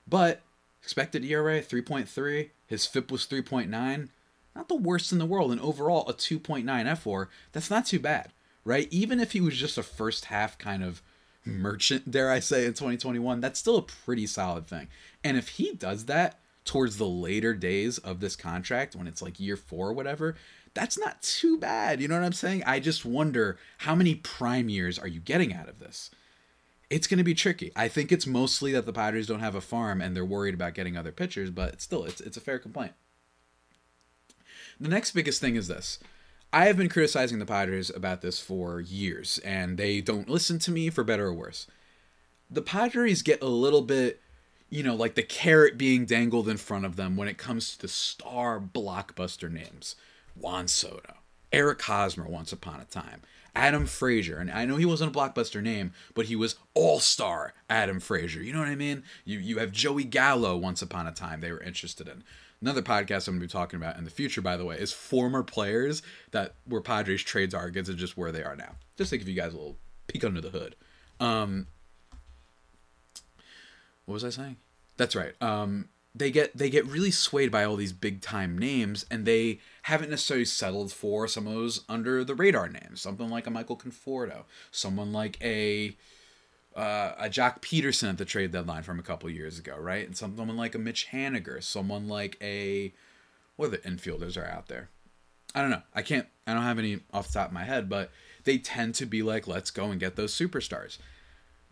but 0.08 0.42
Expected 0.87 1.25
ERA 1.25 1.61
3.3. 1.61 2.50
His 2.64 2.87
FIP 2.87 3.11
was 3.11 3.26
3.9. 3.26 4.09
Not 4.55 4.69
the 4.69 4.76
worst 4.76 5.11
in 5.11 5.19
the 5.19 5.26
world. 5.26 5.50
And 5.50 5.61
overall, 5.61 6.09
a 6.09 6.14
2.9 6.14 6.64
F4. 6.64 7.26
That's 7.50 7.71
not 7.71 7.87
too 7.87 7.99
bad, 7.99 8.33
right? 8.64 8.87
Even 8.93 9.19
if 9.19 9.33
he 9.33 9.40
was 9.40 9.57
just 9.57 9.76
a 9.76 9.83
first 9.83 10.26
half 10.26 10.57
kind 10.59 10.85
of 10.85 11.02
merchant, 11.45 12.12
dare 12.12 12.31
I 12.31 12.38
say, 12.38 12.66
in 12.66 12.75
2021, 12.75 13.40
that's 13.40 13.59
still 13.59 13.78
a 13.78 13.83
pretty 13.83 14.28
solid 14.28 14.69
thing. 14.69 14.87
And 15.25 15.37
if 15.37 15.49
he 15.49 15.73
does 15.73 16.05
that 16.05 16.38
towards 16.64 16.99
the 16.99 17.09
later 17.09 17.52
days 17.52 17.99
of 17.99 18.21
this 18.21 18.37
contract, 18.37 18.95
when 18.95 19.09
it's 19.09 19.21
like 19.21 19.40
year 19.40 19.57
four 19.57 19.88
or 19.88 19.93
whatever, 19.93 20.37
that's 20.73 20.97
not 20.97 21.21
too 21.21 21.59
bad. 21.59 22.00
You 22.00 22.07
know 22.07 22.14
what 22.14 22.25
I'm 22.25 22.33
saying? 22.33 22.62
I 22.64 22.78
just 22.78 23.05
wonder 23.05 23.59
how 23.78 23.97
many 23.97 24.14
prime 24.14 24.69
years 24.69 25.00
are 25.00 25.09
you 25.09 25.19
getting 25.19 25.52
out 25.52 25.69
of 25.69 25.81
this? 25.81 26.12
It's 26.90 27.07
going 27.07 27.19
to 27.19 27.25
be 27.25 27.35
tricky. 27.35 27.73
I 27.75 27.88
think 27.88 28.12
it's 28.12 28.26
mostly 28.26 28.73
that 28.73 28.87
the 28.87 28.93
Padres 28.93 29.26
don't 29.26 29.40
have 29.40 29.55
a 29.55 29.61
farm 29.61 30.00
and 30.00 30.14
they're 30.14 30.25
worried 30.25 30.55
about 30.55 30.75
getting 30.75 30.97
other 30.97 31.12
pitchers, 31.12 31.50
but 31.50 31.81
still, 31.81 32.05
it's 32.05 32.21
it's 32.21 32.37
a 32.37 32.40
fair 32.40 32.59
complaint. 32.59 32.93
The 34.78 34.88
next 34.88 35.12
biggest 35.12 35.40
thing 35.40 35.57
is 35.57 35.69
this. 35.69 35.99
I 36.52 36.66
have 36.66 36.76
been 36.76 36.88
criticizing 36.88 37.38
the 37.38 37.47
Padres 37.47 37.90
about 37.90 38.21
this 38.21 38.40
for 38.40 38.81
years, 38.81 39.38
and 39.38 39.78
they 39.78 40.00
don't 40.00 40.28
listen 40.28 40.59
to 40.61 40.71
me 40.71 40.90
for 40.90 41.02
better 41.02 41.26
or 41.26 41.35
worse. 41.35 41.66
The 42.49 42.62
Padres 42.62 43.23
get 43.23 43.43
a 43.43 43.47
little 43.49 43.83
bit, 43.83 44.21
you 44.71 44.83
know, 44.83 44.95
like 44.95 45.16
the 45.16 45.23
carrot 45.23 45.76
being 45.76 46.07
dangled 46.07 46.49
in 46.49 46.57
front 46.57 46.85
of 46.85 46.97
them 46.97 47.16
when 47.16 47.28
it 47.28 47.38
comes 47.38 47.73
to 47.73 47.83
the 47.83 47.88
star 47.88 48.61
blockbuster 48.61 49.50
names. 49.50 49.97
Juan 50.35 50.69
Soto, 50.69 51.14
Eric 51.52 51.83
Hosmer 51.83 52.28
once 52.28 52.52
upon 52.52 52.81
a 52.81 52.85
time, 52.85 53.23
Adam 53.56 53.86
Frazier. 53.86 54.36
And 54.36 54.50
I 54.50 54.66
know 54.66 54.76
he 54.76 54.84
wasn't 54.84 55.16
a 55.16 55.18
blockbuster 55.18 55.62
name, 55.62 55.92
but 56.14 56.26
he 56.26 56.36
was 56.36 56.56
all-star 56.75 57.54
Adam 57.70 57.98
Frazier. 57.98 58.42
You 58.42 58.52
know 58.52 58.58
what 58.60 58.68
I 58.68 58.76
mean? 58.76 59.02
You 59.25 59.38
you 59.38 59.58
have 59.58 59.72
Joey 59.72 60.04
Gallo 60.04 60.56
once 60.56 60.82
upon 60.82 61.06
a 61.06 61.12
time 61.12 61.40
they 61.40 61.50
were 61.50 61.62
interested 61.62 62.06
in. 62.06 62.22
Another 62.60 62.82
podcast 62.82 63.26
I'm 63.28 63.34
to 63.34 63.40
be 63.40 63.46
talking 63.46 63.78
about 63.78 63.96
in 63.96 64.04
the 64.04 64.10
future, 64.10 64.40
by 64.40 64.56
the 64.56 64.64
way, 64.64 64.76
is 64.76 64.92
former 64.92 65.42
players 65.42 66.02
that 66.30 66.54
were 66.68 66.80
Padres 66.80 67.22
trades 67.22 67.54
are 67.54 67.66
against 67.66 67.90
and 67.90 67.98
just 67.98 68.16
where 68.16 68.32
they 68.32 68.42
are 68.44 68.56
now. 68.56 68.76
Just 68.96 69.10
to 69.10 69.18
give 69.18 69.28
you 69.28 69.34
guys 69.34 69.52
a 69.52 69.56
little 69.56 69.76
peek 70.06 70.25
under 70.25 70.40
the 70.40 70.50
hood. 70.50 70.76
Um, 71.18 71.66
what 74.04 74.14
was 74.14 74.24
I 74.24 74.31
saying? 74.31 74.57
That's 74.96 75.16
right. 75.16 75.35
Um, 75.42 75.88
they 76.18 76.31
get 76.31 76.57
they 76.57 76.70
get 76.70 76.87
really 76.87 77.11
swayed 77.11 77.50
by 77.50 77.64
all 77.64 77.76
these 77.76 77.92
big 77.92 78.20
time 78.20 78.57
names 78.57 79.05
and 79.11 79.24
they 79.24 79.59
haven't 79.83 80.11
necessarily 80.11 80.44
settled 80.44 80.92
for 80.92 81.29
some 81.29 81.46
of 81.46 81.52
those 81.55 81.85
under 81.88 82.24
the 82.24 82.35
radar 82.35 82.68
names 82.68 83.00
something 83.00 83.29
like 83.29 83.46
a 83.46 83.50
michael 83.50 83.76
conforto 83.76 84.44
someone 84.70 85.12
like 85.12 85.38
a 85.42 85.96
uh, 86.76 87.14
a 87.18 87.29
Joc 87.31 87.62
Pederson 87.62 88.11
at 88.11 88.18
the 88.18 88.24
trade 88.26 88.52
deadline 88.52 88.83
from 88.83 88.98
a 88.98 89.02
couple 89.02 89.31
years 89.31 89.59
ago, 89.59 89.76
right? 89.79 90.07
And 90.07 90.14
someone 90.14 90.57
like 90.57 90.74
a 90.74 90.79
Mitch 90.79 91.09
Haniger, 91.11 91.62
someone 91.62 92.07
like 92.07 92.37
a 92.42 92.92
what 93.57 93.70
the 93.70 93.79
infielders 93.79 94.37
are 94.37 94.46
out 94.46 94.68
there. 94.68 94.90
I 95.55 95.62
don't 95.62 95.70
know. 95.70 95.83
I 95.94 96.02
can't. 96.02 96.26
I 96.46 96.52
don't 96.52 96.62
have 96.62 96.79
any 96.79 97.00
off 97.14 97.29
the 97.29 97.38
top 97.38 97.48
of 97.48 97.55
my 97.55 97.64
head, 97.64 97.88
but 97.88 98.11
they 98.44 98.59
tend 98.59 98.94
to 98.96 99.07
be 99.07 99.22
like, 99.22 99.48
let's 99.48 99.70
go 99.70 99.87
and 99.87 99.98
get 99.98 100.16
those 100.16 100.35
superstars. 100.35 100.98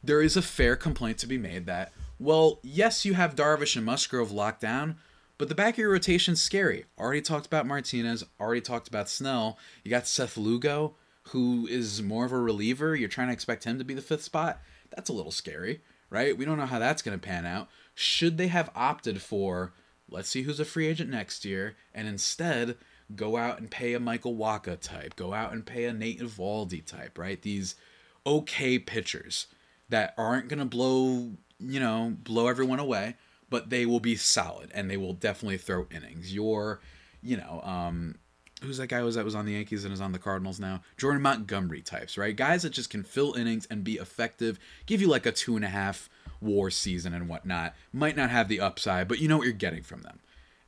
There 0.02 0.22
is 0.22 0.38
a 0.38 0.42
fair 0.42 0.74
complaint 0.74 1.18
to 1.18 1.26
be 1.26 1.38
made 1.38 1.66
that 1.66 1.92
well, 2.18 2.60
yes, 2.62 3.04
you 3.04 3.14
have 3.14 3.34
Darvish 3.34 3.76
and 3.76 3.84
Musgrove 3.84 4.30
locked 4.30 4.60
down, 4.60 4.96
but 5.38 5.48
the 5.48 5.54
back 5.54 5.74
of 5.74 5.78
your 5.78 5.92
rotation's 5.92 6.40
scary. 6.40 6.84
Already 6.98 7.20
talked 7.20 7.46
about 7.46 7.66
Martinez, 7.66 8.24
already 8.40 8.60
talked 8.60 8.88
about 8.88 9.08
Snell. 9.08 9.58
You 9.82 9.90
got 9.90 10.06
Seth 10.06 10.36
Lugo, 10.36 10.94
who 11.28 11.66
is 11.66 12.02
more 12.02 12.24
of 12.24 12.32
a 12.32 12.38
reliever. 12.38 12.94
You're 12.94 13.08
trying 13.08 13.28
to 13.28 13.32
expect 13.32 13.64
him 13.64 13.78
to 13.78 13.84
be 13.84 13.94
the 13.94 14.02
fifth 14.02 14.22
spot. 14.22 14.60
That's 14.94 15.10
a 15.10 15.14
little 15.14 15.32
scary, 15.32 15.82
right? 16.10 16.36
We 16.36 16.44
don't 16.44 16.58
know 16.58 16.66
how 16.66 16.78
that's 16.78 17.02
going 17.02 17.18
to 17.18 17.26
pan 17.26 17.46
out. 17.46 17.68
Should 17.94 18.38
they 18.38 18.48
have 18.48 18.70
opted 18.74 19.20
for, 19.20 19.72
let's 20.08 20.28
see 20.28 20.42
who's 20.42 20.60
a 20.60 20.64
free 20.64 20.86
agent 20.86 21.10
next 21.10 21.44
year, 21.44 21.76
and 21.94 22.06
instead 22.06 22.76
go 23.14 23.36
out 23.36 23.58
and 23.58 23.70
pay 23.70 23.94
a 23.94 24.00
Michael 24.00 24.36
Wacha 24.36 24.80
type, 24.80 25.16
go 25.16 25.34
out 25.34 25.52
and 25.52 25.66
pay 25.66 25.84
a 25.84 25.92
Nate 25.92 26.20
Eovaldi 26.20 26.84
type, 26.84 27.18
right? 27.18 27.42
These 27.42 27.74
okay 28.26 28.78
pitchers 28.78 29.46
that 29.88 30.14
aren't 30.16 30.48
going 30.48 30.58
to 30.58 30.64
blow 30.64 31.32
you 31.66 31.80
know, 31.80 32.14
blow 32.22 32.48
everyone 32.48 32.80
away, 32.80 33.16
but 33.50 33.70
they 33.70 33.86
will 33.86 34.00
be 34.00 34.16
solid 34.16 34.70
and 34.74 34.90
they 34.90 34.96
will 34.96 35.12
definitely 35.12 35.58
throw 35.58 35.86
innings. 35.90 36.34
Your, 36.34 36.80
you 37.22 37.36
know, 37.36 37.60
um, 37.62 38.16
who's 38.62 38.78
that 38.78 38.88
guy 38.88 39.02
was 39.02 39.14
that 39.14 39.24
was 39.24 39.34
on 39.34 39.46
the 39.46 39.52
Yankees 39.52 39.84
and 39.84 39.92
is 39.92 40.00
on 40.00 40.12
the 40.12 40.18
Cardinals 40.18 40.60
now? 40.60 40.82
Jordan 40.96 41.22
Montgomery 41.22 41.82
types, 41.82 42.16
right? 42.18 42.34
Guys 42.34 42.62
that 42.62 42.70
just 42.70 42.90
can 42.90 43.02
fill 43.02 43.34
innings 43.34 43.66
and 43.70 43.84
be 43.84 43.94
effective, 43.94 44.58
give 44.86 45.00
you 45.00 45.08
like 45.08 45.26
a 45.26 45.32
two 45.32 45.56
and 45.56 45.64
a 45.64 45.68
half 45.68 46.08
war 46.40 46.70
season 46.70 47.14
and 47.14 47.28
whatnot. 47.28 47.74
Might 47.92 48.16
not 48.16 48.30
have 48.30 48.48
the 48.48 48.60
upside, 48.60 49.08
but 49.08 49.18
you 49.18 49.28
know 49.28 49.38
what 49.38 49.44
you're 49.44 49.52
getting 49.52 49.82
from 49.82 50.02
them. 50.02 50.20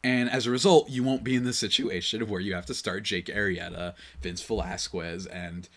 And 0.05 0.31
as 0.31 0.47
a 0.47 0.53
result, 0.53 0.89
you 0.89 1.03
won't 1.03 1.25
be 1.25 1.35
in 1.35 1.45
the 1.45 1.53
situation 1.53 2.23
of 2.23 2.31
where 2.31 2.41
you 2.41 2.55
have 2.55 2.67
to 2.67 2.75
start 2.75 3.03
Jake 3.03 3.27
Arrieta, 3.27 3.95
Vince 4.21 4.41
Velasquez, 4.41 5.27
and 5.27 5.69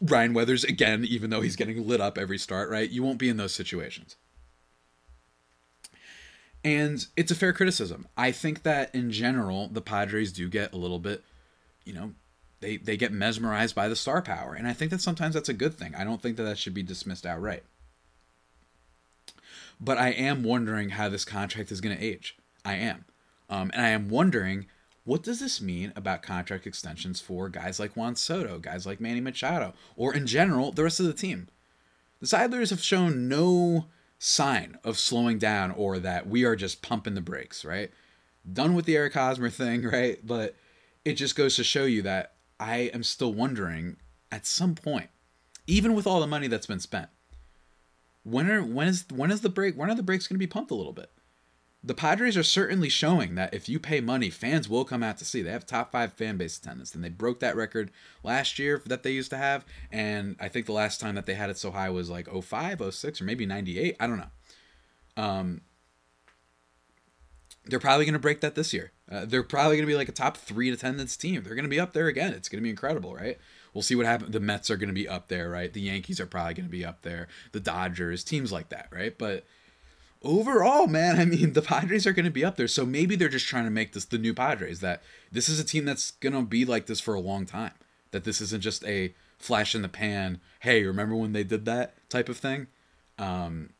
Ryan 0.00 0.32
Weathers 0.32 0.64
again, 0.64 1.04
even 1.04 1.30
though 1.30 1.42
he's 1.42 1.56
getting 1.56 1.86
lit 1.86 2.00
up 2.00 2.16
every 2.16 2.38
start, 2.38 2.70
right? 2.70 2.88
You 2.88 3.02
won't 3.02 3.18
be 3.18 3.28
in 3.28 3.36
those 3.36 3.52
situations. 3.52 4.16
And 6.64 7.06
it's 7.14 7.30
a 7.30 7.34
fair 7.34 7.52
criticism. 7.52 8.08
I 8.16 8.32
think 8.32 8.62
that 8.62 8.94
in 8.94 9.10
general, 9.10 9.68
the 9.68 9.82
Padres 9.82 10.32
do 10.32 10.48
get 10.48 10.72
a 10.72 10.78
little 10.78 10.98
bit, 10.98 11.22
you 11.84 11.92
know, 11.92 12.12
they, 12.60 12.78
they 12.78 12.96
get 12.96 13.12
mesmerized 13.12 13.74
by 13.74 13.88
the 13.88 13.96
star 13.96 14.22
power. 14.22 14.54
And 14.54 14.66
I 14.66 14.72
think 14.72 14.90
that 14.90 15.02
sometimes 15.02 15.34
that's 15.34 15.50
a 15.50 15.54
good 15.54 15.74
thing. 15.74 15.94
I 15.94 16.04
don't 16.04 16.22
think 16.22 16.38
that 16.38 16.44
that 16.44 16.56
should 16.56 16.72
be 16.72 16.82
dismissed 16.82 17.26
outright. 17.26 17.64
But 19.78 19.98
I 19.98 20.10
am 20.10 20.42
wondering 20.42 20.90
how 20.90 21.10
this 21.10 21.26
contract 21.26 21.70
is 21.70 21.82
going 21.82 21.96
to 21.96 22.02
age. 22.02 22.36
I 22.64 22.76
am. 22.76 23.04
Um, 23.50 23.70
and 23.74 23.84
I 23.84 23.90
am 23.90 24.08
wondering 24.08 24.66
what 25.04 25.22
does 25.22 25.40
this 25.40 25.60
mean 25.60 25.92
about 25.94 26.22
contract 26.22 26.66
extensions 26.66 27.20
for 27.20 27.50
guys 27.50 27.78
like 27.78 27.94
Juan 27.94 28.16
Soto, 28.16 28.58
guys 28.58 28.86
like 28.86 29.00
Manny 29.00 29.20
Machado, 29.20 29.74
or 29.96 30.14
in 30.14 30.26
general, 30.26 30.72
the 30.72 30.84
rest 30.84 30.98
of 30.98 31.04
the 31.04 31.12
team? 31.12 31.48
The 32.20 32.26
Seidlers 32.26 32.70
have 32.70 32.82
shown 32.82 33.28
no 33.28 33.84
sign 34.24 34.78
of 34.84 34.98
slowing 34.98 35.36
down 35.36 35.70
or 35.70 35.98
that 35.98 36.26
we 36.26 36.44
are 36.44 36.56
just 36.56 36.80
pumping 36.80 37.12
the 37.12 37.20
brakes, 37.20 37.62
right? 37.62 37.90
Done 38.50 38.74
with 38.74 38.86
the 38.86 38.96
Eric 38.96 39.12
Hosmer 39.12 39.50
thing, 39.50 39.82
right? 39.92 40.18
But 40.26 40.56
it 41.04 41.14
just 41.14 41.36
goes 41.36 41.56
to 41.56 41.64
show 41.64 41.84
you 41.84 42.00
that 42.02 42.32
I 42.58 42.90
am 42.94 43.02
still 43.02 43.34
wondering 43.34 43.98
at 44.32 44.46
some 44.46 44.74
point, 44.74 45.10
even 45.66 45.92
with 45.92 46.06
all 46.06 46.20
the 46.20 46.26
money 46.26 46.46
that's 46.46 46.66
been 46.66 46.80
spent, 46.80 47.10
when 48.22 48.50
are 48.50 48.62
when 48.62 48.88
is 48.88 49.04
when 49.12 49.30
is 49.30 49.42
the 49.42 49.50
break 49.50 49.76
when 49.76 49.90
are 49.90 49.94
the 49.94 50.02
brakes 50.02 50.26
going 50.26 50.36
to 50.36 50.38
be 50.38 50.46
pumped 50.46 50.70
a 50.70 50.74
little 50.74 50.94
bit? 50.94 51.10
The 51.86 51.94
Padres 51.94 52.36
are 52.36 52.42
certainly 52.42 52.88
showing 52.88 53.34
that 53.34 53.52
if 53.52 53.68
you 53.68 53.78
pay 53.78 54.00
money, 54.00 54.30
fans 54.30 54.70
will 54.70 54.86
come 54.86 55.02
out 55.02 55.18
to 55.18 55.24
see. 55.24 55.42
They 55.42 55.50
have 55.50 55.66
top 55.66 55.92
five 55.92 56.14
fan 56.14 56.38
base 56.38 56.56
attendance, 56.56 56.94
and 56.94 57.04
they 57.04 57.10
broke 57.10 57.40
that 57.40 57.56
record 57.56 57.90
last 58.22 58.58
year 58.58 58.80
that 58.86 59.02
they 59.02 59.10
used 59.10 59.28
to 59.30 59.36
have. 59.36 59.66
And 59.92 60.36
I 60.40 60.48
think 60.48 60.64
the 60.64 60.72
last 60.72 60.98
time 60.98 61.14
that 61.16 61.26
they 61.26 61.34
had 61.34 61.50
it 61.50 61.58
so 61.58 61.72
high 61.72 61.90
was 61.90 62.08
like 62.08 62.26
05, 62.26 62.94
06, 62.94 63.20
or 63.20 63.24
maybe 63.24 63.44
98. 63.44 63.96
I 64.00 64.06
don't 64.06 64.16
know. 64.16 65.22
Um, 65.22 65.60
they're 67.66 67.78
probably 67.78 68.06
going 68.06 68.14
to 68.14 68.18
break 68.18 68.40
that 68.40 68.54
this 68.54 68.72
year. 68.72 68.92
Uh, 69.10 69.26
they're 69.26 69.42
probably 69.42 69.76
going 69.76 69.86
to 69.86 69.92
be 69.92 69.96
like 69.96 70.08
a 70.08 70.12
top 70.12 70.38
three 70.38 70.70
attendance 70.70 71.18
team. 71.18 71.42
They're 71.42 71.54
going 71.54 71.64
to 71.64 71.68
be 71.68 71.80
up 71.80 71.92
there 71.92 72.06
again. 72.06 72.32
It's 72.32 72.48
going 72.48 72.60
to 72.60 72.64
be 72.64 72.70
incredible, 72.70 73.14
right? 73.14 73.38
We'll 73.74 73.82
see 73.82 73.94
what 73.94 74.06
happens. 74.06 74.30
The 74.30 74.40
Mets 74.40 74.70
are 74.70 74.78
going 74.78 74.88
to 74.88 74.94
be 74.94 75.08
up 75.08 75.28
there, 75.28 75.50
right? 75.50 75.70
The 75.70 75.82
Yankees 75.82 76.18
are 76.18 76.26
probably 76.26 76.54
going 76.54 76.66
to 76.66 76.72
be 76.72 76.84
up 76.84 77.02
there. 77.02 77.28
The 77.52 77.60
Dodgers, 77.60 78.24
teams 78.24 78.52
like 78.52 78.70
that, 78.70 78.88
right? 78.90 79.16
But 79.18 79.44
overall, 80.24 80.86
man, 80.86 81.20
I 81.20 81.24
mean, 81.24 81.52
the 81.52 81.62
Padres 81.62 82.06
are 82.06 82.12
going 82.12 82.24
to 82.24 82.30
be 82.30 82.44
up 82.44 82.56
there. 82.56 82.68
So 82.68 82.84
maybe 82.84 83.16
they're 83.16 83.28
just 83.28 83.46
trying 83.46 83.64
to 83.64 83.70
make 83.70 83.92
this 83.92 84.04
the 84.04 84.18
new 84.18 84.34
Padres. 84.34 84.80
That 84.80 85.02
this 85.30 85.48
is 85.48 85.60
a 85.60 85.64
team 85.64 85.84
that's 85.84 86.12
going 86.12 86.32
to 86.32 86.42
be 86.42 86.64
like 86.64 86.86
this 86.86 87.00
for 87.00 87.14
a 87.14 87.20
long 87.20 87.46
time. 87.46 87.74
That 88.10 88.24
this 88.24 88.40
isn't 88.40 88.62
just 88.62 88.84
a 88.84 89.14
flash 89.38 89.74
in 89.74 89.82
the 89.82 89.88
pan. 89.88 90.40
Hey, 90.60 90.84
remember 90.84 91.14
when 91.14 91.32
they 91.32 91.44
did 91.44 91.64
that 91.66 91.94
type 92.08 92.28
of 92.28 92.38
thing? 92.38 92.68
Um, 93.18 93.70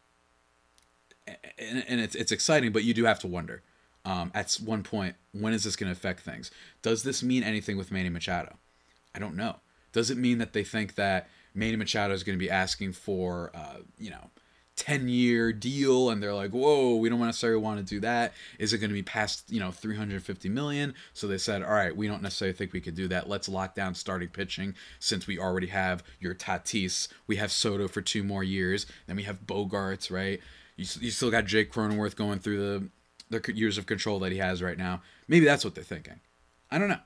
and, 1.27 1.85
and 1.89 2.01
it's 2.01 2.15
it's 2.15 2.33
exciting, 2.33 2.73
but 2.73 2.85
you 2.85 2.95
do 2.95 3.05
have 3.05 3.19
to 3.21 3.27
wonder. 3.27 3.63
Um, 4.05 4.31
at 4.35 4.53
one 4.63 4.83
point, 4.83 5.17
when 5.33 5.55
is 5.55 5.65
this 5.65 5.77
going 5.77 5.89
to 5.89 5.97
affect 5.97 6.21
things? 6.21 6.51
Does 6.83 7.05
this 7.05 7.23
mean 7.23 7.43
anything 7.43 7.79
with 7.79 7.91
Manny 7.91 8.11
Machado? 8.11 8.59
I 9.15 9.19
don't 9.19 9.35
know. 9.35 9.57
Does 9.93 10.11
it 10.11 10.19
mean 10.19 10.39
that 10.39 10.53
they 10.53 10.65
think 10.65 10.97
that 10.97 11.29
Manny 11.55 11.77
Machado 11.77 12.13
is 12.13 12.23
going 12.23 12.39
to 12.39 12.45
be 12.45 12.51
asking 12.51 12.93
for, 12.93 13.51
uh, 13.55 13.79
you 13.97 14.11
know, 14.11 14.31
10 14.77 15.09
year 15.09 15.53
deal 15.53 16.11
and 16.11 16.23
they're 16.23 16.35
like 16.35 16.51
whoa 16.51 16.97
we 16.97 17.09
don't 17.09 17.21
necessarily 17.21 17.61
want 17.61 17.79
to 17.79 17.85
do 17.85 18.01
that. 18.01 18.33
Is 18.59 18.73
it 18.73 18.79
going 18.79 18.91
to 18.91 18.95
be 18.95 19.03
past 19.03 19.51
you 19.51 19.61
know 19.61 19.71
350 19.71 20.49
million? 20.49 20.95
So 21.13 21.27
they 21.27 21.39
said 21.39 21.63
all 21.63 21.71
right 21.71 21.97
we 21.97 22.07
don't 22.07 22.23
necessarily 22.23 22.57
think 22.57 22.73
we 22.73 22.81
could 22.81 22.95
do 22.95 23.09
that. 23.09 23.29
Let's 23.29 23.49
lock 23.49 23.75
down 23.75 23.95
starting 23.95 24.29
pitching 24.29 24.75
since 24.99 25.27
we 25.27 25.39
already 25.39 25.69
have 25.69 26.03
your 26.21 26.35
tatis. 26.35 27.09
We 27.27 27.37
have 27.37 27.53
soto 27.53 27.89
for 27.89 28.01
two 28.01 28.25
more 28.25 28.43
years. 28.43 28.87
Then 29.07 29.17
we 29.17 29.23
have 29.25 29.47
bogaerts 29.47 30.11
right? 30.11 30.41
You, 30.77 30.87
you 31.01 31.11
still 31.11 31.31
got 31.31 31.47
jake 31.47 31.73
cronenworth 31.73 32.17
going 32.17 32.41
through 32.41 32.91
the 33.31 33.39
the 33.39 33.55
years 33.55 33.79
of 33.79 33.87
control 33.87 34.19
that 34.21 34.33
he 34.33 34.39
has 34.39 34.63
right 34.63 34.79
now. 34.79 35.03
Maybe 35.29 35.45
that's 35.45 35.65
what 35.65 35.75
they're 35.75 35.85
thinking. 35.85 36.21
I 36.71 36.79
don't 36.79 36.89
know 36.89 36.99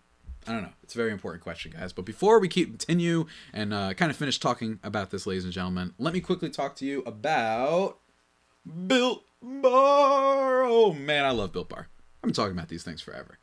I 0.49 0.53
don't 0.53 0.63
know. 0.63 0.73
It's 0.83 0.95
a 0.95 0.97
very 0.99 1.13
important 1.13 1.43
question, 1.43 1.73
guys. 1.77 1.93
But 1.93 2.07
before 2.07 2.41
we 2.41 2.49
keep 2.49 2.71
continue 2.71 3.27
and 3.53 3.75
uh, 3.75 3.93
kind 3.93 4.11
of 4.11 4.17
finish 4.17 4.41
talking 4.41 4.81
about 4.83 5.11
this, 5.11 5.27
ladies 5.27 5.45
and 5.45 5.53
gentlemen, 5.53 5.93
let 5.99 6.15
me 6.15 6.21
quickly 6.21 6.49
talk 6.49 6.75
to 6.77 6.87
you 6.87 7.03
about 7.05 7.99
Built 8.87 9.25
Bar. 9.43 10.63
Oh 10.65 10.95
man, 10.95 11.27
I 11.27 11.33
love 11.33 11.53
Built 11.53 11.69
Bar. 11.69 11.89
I've 12.23 12.29
been 12.29 12.33
talking 12.33 12.57
about 12.57 12.69
these 12.69 12.83
things 12.83 13.03
forever. 13.03 13.39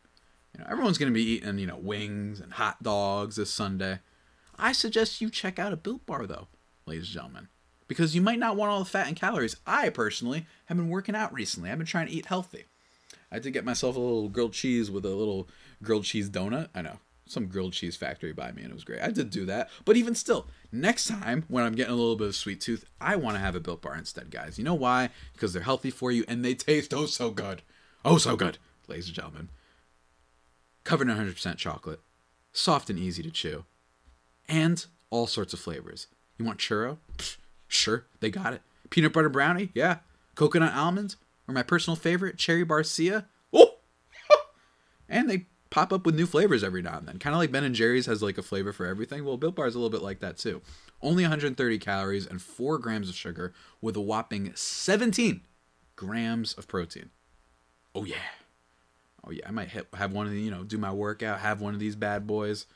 You 0.53 0.61
know, 0.63 0.67
everyone's 0.69 0.97
gonna 0.97 1.11
be 1.11 1.23
eating, 1.23 1.59
you 1.59 1.67
know, 1.67 1.77
wings 1.77 2.39
and 2.39 2.53
hot 2.53 2.81
dogs 2.81 3.35
this 3.35 3.53
Sunday. 3.53 3.99
I 4.57 4.71
suggest 4.71 5.21
you 5.21 5.29
check 5.29 5.59
out 5.59 5.73
a 5.73 5.77
Built 5.77 6.07
Bar 6.07 6.25
though, 6.25 6.47
ladies 6.87 7.05
and 7.05 7.13
gentlemen, 7.13 7.47
because 7.87 8.15
you 8.15 8.21
might 8.21 8.39
not 8.39 8.55
want 8.55 8.71
all 8.71 8.79
the 8.79 8.85
fat 8.85 9.07
and 9.07 9.15
calories. 9.15 9.57
I 9.67 9.89
personally 9.89 10.47
have 10.65 10.77
been 10.77 10.89
working 10.89 11.15
out 11.15 11.31
recently. 11.33 11.69
I've 11.69 11.77
been 11.77 11.85
trying 11.85 12.07
to 12.07 12.13
eat 12.13 12.25
healthy. 12.25 12.65
I 13.31 13.39
did 13.39 13.51
get 13.51 13.65
myself 13.65 13.95
a 13.95 13.99
little 13.99 14.29
grilled 14.29 14.53
cheese 14.53 14.89
with 14.89 15.05
a 15.05 15.09
little 15.09 15.49
grilled 15.83 16.05
cheese 16.05 16.29
donut. 16.29 16.69
I 16.73 16.81
know 16.81 16.99
some 17.27 17.47
grilled 17.47 17.73
cheese 17.73 17.95
factory 17.95 18.33
by 18.33 18.51
me 18.51 18.61
and 18.61 18.71
it 18.71 18.75
was 18.75 18.83
great. 18.83 19.01
I 19.01 19.09
did 19.09 19.29
do 19.29 19.45
that. 19.45 19.69
But 19.83 19.97
even 19.97 20.15
still, 20.15 20.47
next 20.71 21.07
time 21.07 21.45
when 21.47 21.63
I'm 21.63 21.73
getting 21.73 21.93
a 21.93 21.97
little 21.97 22.15
bit 22.15 22.27
of 22.27 22.35
sweet 22.35 22.61
tooth, 22.61 22.85
I 23.01 23.15
want 23.15 23.35
to 23.35 23.41
have 23.41 23.55
a 23.55 23.59
built 23.59 23.81
bar 23.81 23.95
instead, 23.95 24.29
guys. 24.29 24.57
You 24.57 24.63
know 24.63 24.75
why? 24.75 25.09
Because 25.33 25.53
they're 25.53 25.63
healthy 25.63 25.89
for 25.89 26.11
you 26.11 26.23
and 26.27 26.45
they 26.45 26.53
taste 26.53 26.93
oh 26.93 27.07
so 27.07 27.31
good. 27.31 27.61
Oh 28.03 28.17
so 28.17 28.35
good, 28.35 28.59
ladies 28.87 29.07
and 29.07 29.15
gentlemen. 29.15 29.49
Covered 30.83 31.09
in 31.09 31.17
100% 31.17 31.57
chocolate, 31.57 31.99
soft 32.53 32.91
and 32.91 32.99
easy 32.99 33.23
to 33.23 33.31
chew, 33.31 33.65
and 34.47 34.85
all 35.09 35.25
sorts 35.25 35.51
of 35.53 35.59
flavors. 35.59 36.07
You 36.37 36.45
want 36.45 36.59
churro? 36.59 36.97
Sure, 37.67 38.05
they 38.19 38.29
got 38.29 38.53
it. 38.53 38.61
Peanut 38.91 39.13
butter 39.13 39.29
brownie? 39.29 39.71
Yeah. 39.73 39.97
Coconut 40.35 40.75
almonds? 40.75 41.17
Or 41.47 41.53
my 41.55 41.63
personal 41.63 41.95
favorite, 41.95 42.37
cherry 42.37 42.63
barcia? 42.63 43.25
Oh! 43.51 43.77
and 45.09 45.27
they 45.27 45.47
pop 45.75 45.91
up 45.91 46.05
with 46.05 46.15
new 46.15 46.25
flavors 46.25 46.63
every 46.63 46.81
now 46.81 46.97
and 46.97 47.05
then. 47.05 47.19
Kind 47.19 47.35
of 47.35 47.37
like 47.37 47.51
Ben 47.51 47.65
and 47.65 47.75
Jerry's 47.75 48.05
has 48.05 48.23
like 48.23 48.37
a 48.37 48.41
flavor 48.41 48.71
for 48.71 48.85
everything. 48.85 49.25
Well, 49.25 49.35
Built 49.35 49.55
Bar 49.55 49.67
is 49.67 49.75
a 49.75 49.77
little 49.77 49.89
bit 49.89 50.01
like 50.01 50.21
that 50.21 50.37
too. 50.37 50.61
Only 51.01 51.23
130 51.23 51.79
calories 51.79 52.25
and 52.25 52.41
4 52.41 52.77
grams 52.77 53.09
of 53.09 53.15
sugar 53.15 53.53
with 53.81 53.97
a 53.97 54.01
whopping 54.01 54.53
17 54.55 55.41
grams 55.97 56.53
of 56.53 56.69
protein. 56.69 57.09
Oh 57.93 58.05
yeah. 58.05 58.15
Oh 59.27 59.31
yeah, 59.31 59.45
I 59.45 59.51
might 59.51 59.67
hit, 59.67 59.87
have 59.95 60.13
one 60.13 60.25
of 60.25 60.31
the, 60.31 60.39
you 60.39 60.49
know, 60.49 60.63
do 60.63 60.77
my 60.77 60.93
workout, 60.93 61.41
have 61.41 61.59
one 61.59 61.73
of 61.73 61.81
these 61.81 61.97
bad 61.97 62.25
boys. 62.25 62.67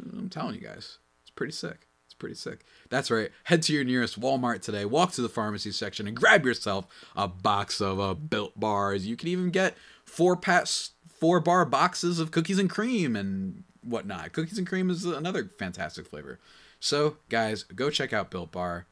I'm 0.00 0.28
telling 0.28 0.54
you 0.54 0.60
guys, 0.60 0.98
it's 1.22 1.30
pretty 1.34 1.52
sick. 1.52 1.88
It's 2.04 2.14
pretty 2.14 2.36
sick. 2.36 2.64
That's 2.90 3.10
right. 3.10 3.30
Head 3.44 3.62
to 3.62 3.72
your 3.72 3.82
nearest 3.82 4.20
Walmart 4.20 4.62
today, 4.62 4.84
walk 4.84 5.10
to 5.12 5.22
the 5.22 5.28
pharmacy 5.28 5.72
section, 5.72 6.06
and 6.06 6.16
grab 6.16 6.46
yourself 6.46 6.86
a 7.16 7.26
box 7.26 7.80
of 7.80 7.98
uh, 7.98 8.14
Built 8.14 8.58
Bars. 8.58 9.04
You 9.04 9.16
can 9.16 9.28
even 9.28 9.50
get 9.50 9.76
four 10.04 10.36
packs 10.36 10.92
four 11.20 11.38
bar 11.38 11.64
boxes 11.64 12.18
of 12.18 12.30
cookies 12.30 12.58
and 12.58 12.70
cream 12.70 13.14
and 13.14 13.62
whatnot. 13.82 14.32
Cookies 14.32 14.58
and 14.58 14.66
cream 14.66 14.90
is 14.90 15.04
another 15.04 15.50
fantastic 15.58 16.06
flavor. 16.06 16.40
So, 16.80 17.18
guys, 17.28 17.62
go 17.62 17.90
check 17.90 18.12
out 18.12 18.30
Built 18.30 18.50
Bar. 18.50 18.86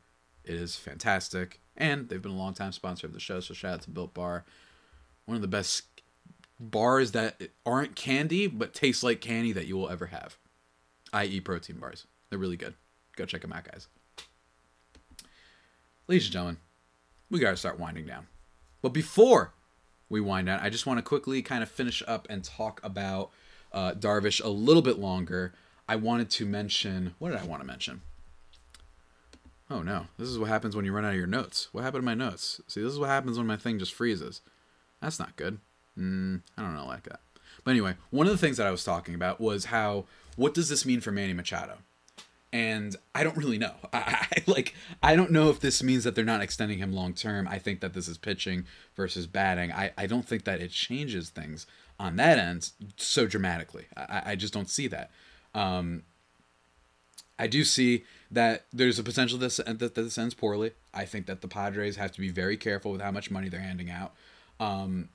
It 0.45 0.55
is 0.55 0.77
fantastic. 0.77 1.61
And 1.77 2.09
they've 2.09 2.21
been 2.23 2.33
a 2.33 2.37
long 2.37 2.55
time 2.55 2.73
sponsor 2.73 3.07
of 3.07 3.15
the 3.15 3.21
show, 3.21 3.41
so 3.41 3.55
shout 3.55 3.75
out 3.75 3.83
to 3.83 3.91
Built 3.91 4.15
Bar. 4.15 4.45
One 5.25 5.37
of 5.37 5.43
the 5.43 5.49
best 5.49 5.85
bars 6.61 7.13
that 7.13 7.41
aren't 7.65 7.97
candy, 7.97 8.47
but 8.47 8.75
taste 8.75 9.03
like 9.03 9.21
candy 9.21 9.53
that 9.53 9.67
you 9.67 9.77
will 9.77 9.89
ever 9.89 10.07
have, 10.07 10.37
i.e., 11.13 11.41
protein 11.41 11.77
bars. 11.77 12.07
They're 12.29 12.39
really 12.39 12.57
good. 12.57 12.75
Go 13.17 13.25
check 13.25 13.43
them 13.43 13.53
out, 13.53 13.65
guys. 13.65 13.89
Ladies 16.09 16.27
and 16.27 16.33
gentlemen, 16.33 16.57
we 17.31 17.39
got 17.39 17.51
to 17.51 17.57
start 17.57 17.79
winding 17.79 18.07
down. 18.07 18.27
But 18.83 18.91
before 18.91 19.55
we 20.09 20.21
wind 20.21 20.47
down. 20.47 20.61
I 20.61 20.71
just 20.71 20.87
want 20.87 20.99
to 20.99 21.03
quickly 21.03 21.43
kind 21.43 21.63
of 21.63 21.71
finish 21.71 22.03
up 22.07 22.27
and 22.31 22.43
talk 22.43 22.81
about 22.83 23.31
uh, 23.73 23.93
Darvish 23.93 24.43
a 24.43 24.49
little 24.49 24.83
bit 24.83 24.99
longer. 24.99 25.53
I 25.89 25.97
wanted 25.97 26.31
to 26.31 26.47
mention 26.47 27.15
what 27.19 27.31
did 27.31 27.39
I 27.39 27.45
want 27.45 27.63
to 27.63 27.67
mention? 27.67 28.03
Oh 29.71 29.83
no, 29.83 30.07
this 30.19 30.29
is 30.29 30.39
what 30.39 30.49
happens 30.49 30.75
when 30.75 30.85
you 30.85 30.93
run 30.93 31.05
out 31.05 31.13
of 31.13 31.17
your 31.17 31.27
notes. 31.27 31.69
What 31.73 31.85
happened 31.85 32.03
to 32.03 32.07
my 32.07 32.15
notes? 32.15 32.61
See, 32.67 32.81
this 32.83 32.93
is 32.93 32.99
what 32.99 33.11
happens 33.11 33.37
when 33.37 33.47
my 33.47 33.57
thing 33.57 33.79
just 33.79 33.95
freezes. 33.95 34.41
That's 35.01 35.19
not 35.19 35.37
good. 35.37 35.59
Mm, 35.99 36.43
I 36.57 36.63
don't 36.63 36.75
know 36.75 36.87
like 36.87 37.05
that. 37.05 37.21
But 37.65 37.73
anyway, 37.73 37.95
one 38.11 38.27
of 38.27 38.33
the 38.33 38.39
things 38.39 38.57
that 38.57 38.67
I 38.67 38.71
was 38.71 38.85
talking 38.85 39.15
about 39.15 39.41
was 39.41 39.67
how 39.67 40.07
what 40.37 40.55
does 40.55 40.69
this 40.69 40.87
mean 40.87 41.01
for 41.01 41.13
Manny 41.13 41.35
Machado? 41.35 41.79
And 42.53 42.97
I 43.15 43.25
don't 43.25 43.37
really 43.37 43.59
know. 43.59 43.75
I, 43.93 44.27
I, 44.33 44.43
like 44.47 44.75
I 45.03 45.17
don't 45.17 45.31
know 45.31 45.51
if 45.51 45.61
this 45.61 45.83
means 45.83 46.05
that 46.05 46.15
they're 46.15 46.25
not 46.25 46.41
extending 46.41 46.79
him 46.79 46.93
long 46.93 47.15
term. 47.15 47.47
I 47.49 47.59
think 47.59 47.81
that 47.81 47.95
this 47.95 48.09
is 48.09 48.19
pitching 48.19 48.67
versus 48.97 49.27
batting. 49.27 49.73
I, 49.73 49.93
I 49.97 50.07
don't 50.07 50.27
think 50.27 50.45
that 50.45 50.61
it 50.61 50.71
changes 50.71 51.31
things 51.31 51.67
on 51.99 52.17
that 52.17 52.39
end 52.39 52.71
so 52.97 53.27
dramatically. 53.27 53.87
I, 53.97 54.23
I 54.27 54.37
just 54.37 54.55
don't 54.55 54.71
see 54.71 54.87
that. 54.89 55.11
Um, 55.55 56.03
I 57.39 57.47
do 57.47 57.65
see 57.65 58.05
that 58.31 58.67
there's 58.73 58.99
a 58.99 59.03
potential 59.03 59.39
that, 59.39 59.79
that 59.79 59.95
this 59.95 60.19
ends 60.19 60.35
poorly. 60.35 60.73
I 60.93 61.05
think 61.05 61.27
that 61.27 61.41
the 61.41 61.49
Padres 61.49 61.97
have 61.97 62.13
to 62.13 62.21
be 62.21 62.31
very 62.31 62.57
careful 62.57 62.93
with 62.93 63.01
how 63.01 63.11
much 63.11 63.31
money 63.31 63.49
they're 63.49 63.61
handing 63.61 63.91
out. 63.91 64.13
Um, 64.59 65.09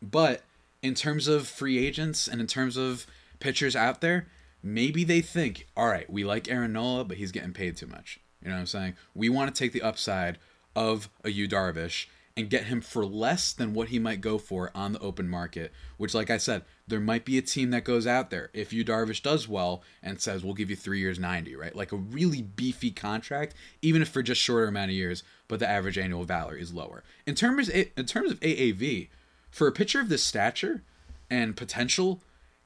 but 0.00 0.42
in 0.82 0.94
terms 0.94 1.28
of 1.28 1.46
free 1.46 1.84
agents 1.84 2.28
and 2.28 2.40
in 2.40 2.46
terms 2.46 2.76
of 2.76 3.06
pitchers 3.40 3.76
out 3.76 4.00
there, 4.00 4.26
maybe 4.62 5.04
they 5.04 5.20
think, 5.20 5.66
all 5.76 5.88
right, 5.88 6.08
we 6.10 6.24
like 6.24 6.50
Aaron 6.50 6.72
Nola, 6.72 7.04
but 7.04 7.16
he's 7.16 7.32
getting 7.32 7.52
paid 7.52 7.76
too 7.76 7.86
much. 7.86 8.20
You 8.42 8.48
know 8.48 8.54
what 8.54 8.60
I'm 8.60 8.66
saying? 8.66 8.96
We 9.14 9.28
want 9.28 9.54
to 9.54 9.58
take 9.58 9.72
the 9.72 9.82
upside 9.82 10.38
of 10.74 11.08
a 11.24 11.30
Yu 11.30 11.48
Darvish 11.48 12.06
and 12.36 12.50
get 12.50 12.64
him 12.64 12.82
for 12.82 13.06
less 13.06 13.52
than 13.52 13.72
what 13.72 13.88
he 13.88 13.98
might 13.98 14.20
go 14.20 14.36
for 14.36 14.70
on 14.74 14.92
the 14.92 15.00
open 15.00 15.28
market. 15.28 15.72
Which, 15.96 16.14
like 16.14 16.28
I 16.28 16.36
said, 16.36 16.64
there 16.86 17.00
might 17.00 17.24
be 17.24 17.38
a 17.38 17.42
team 17.42 17.70
that 17.70 17.84
goes 17.84 18.06
out 18.06 18.30
there 18.30 18.50
if 18.52 18.72
Yu 18.72 18.84
Darvish 18.84 19.22
does 19.22 19.48
well 19.48 19.82
and 20.02 20.20
says 20.20 20.44
we'll 20.44 20.54
give 20.54 20.68
you 20.68 20.76
three 20.76 21.00
years, 21.00 21.18
ninety, 21.18 21.56
right? 21.56 21.74
Like 21.74 21.92
a 21.92 21.96
really 21.96 22.42
beefy 22.42 22.90
contract, 22.90 23.54
even 23.80 24.02
if 24.02 24.08
for 24.08 24.22
just 24.22 24.40
shorter 24.40 24.68
amount 24.68 24.90
of 24.90 24.96
years, 24.96 25.22
but 25.48 25.60
the 25.60 25.68
average 25.68 25.96
annual 25.96 26.24
value 26.24 26.58
is 26.60 26.74
lower. 26.74 27.02
In 27.26 27.34
terms 27.34 27.70
in 27.70 28.04
terms 28.06 28.30
of 28.30 28.40
AAV, 28.40 29.08
for 29.50 29.66
a 29.66 29.72
pitcher 29.72 30.00
of 30.00 30.10
this 30.10 30.22
stature 30.22 30.82
and 31.30 31.56
potential, 31.56 32.20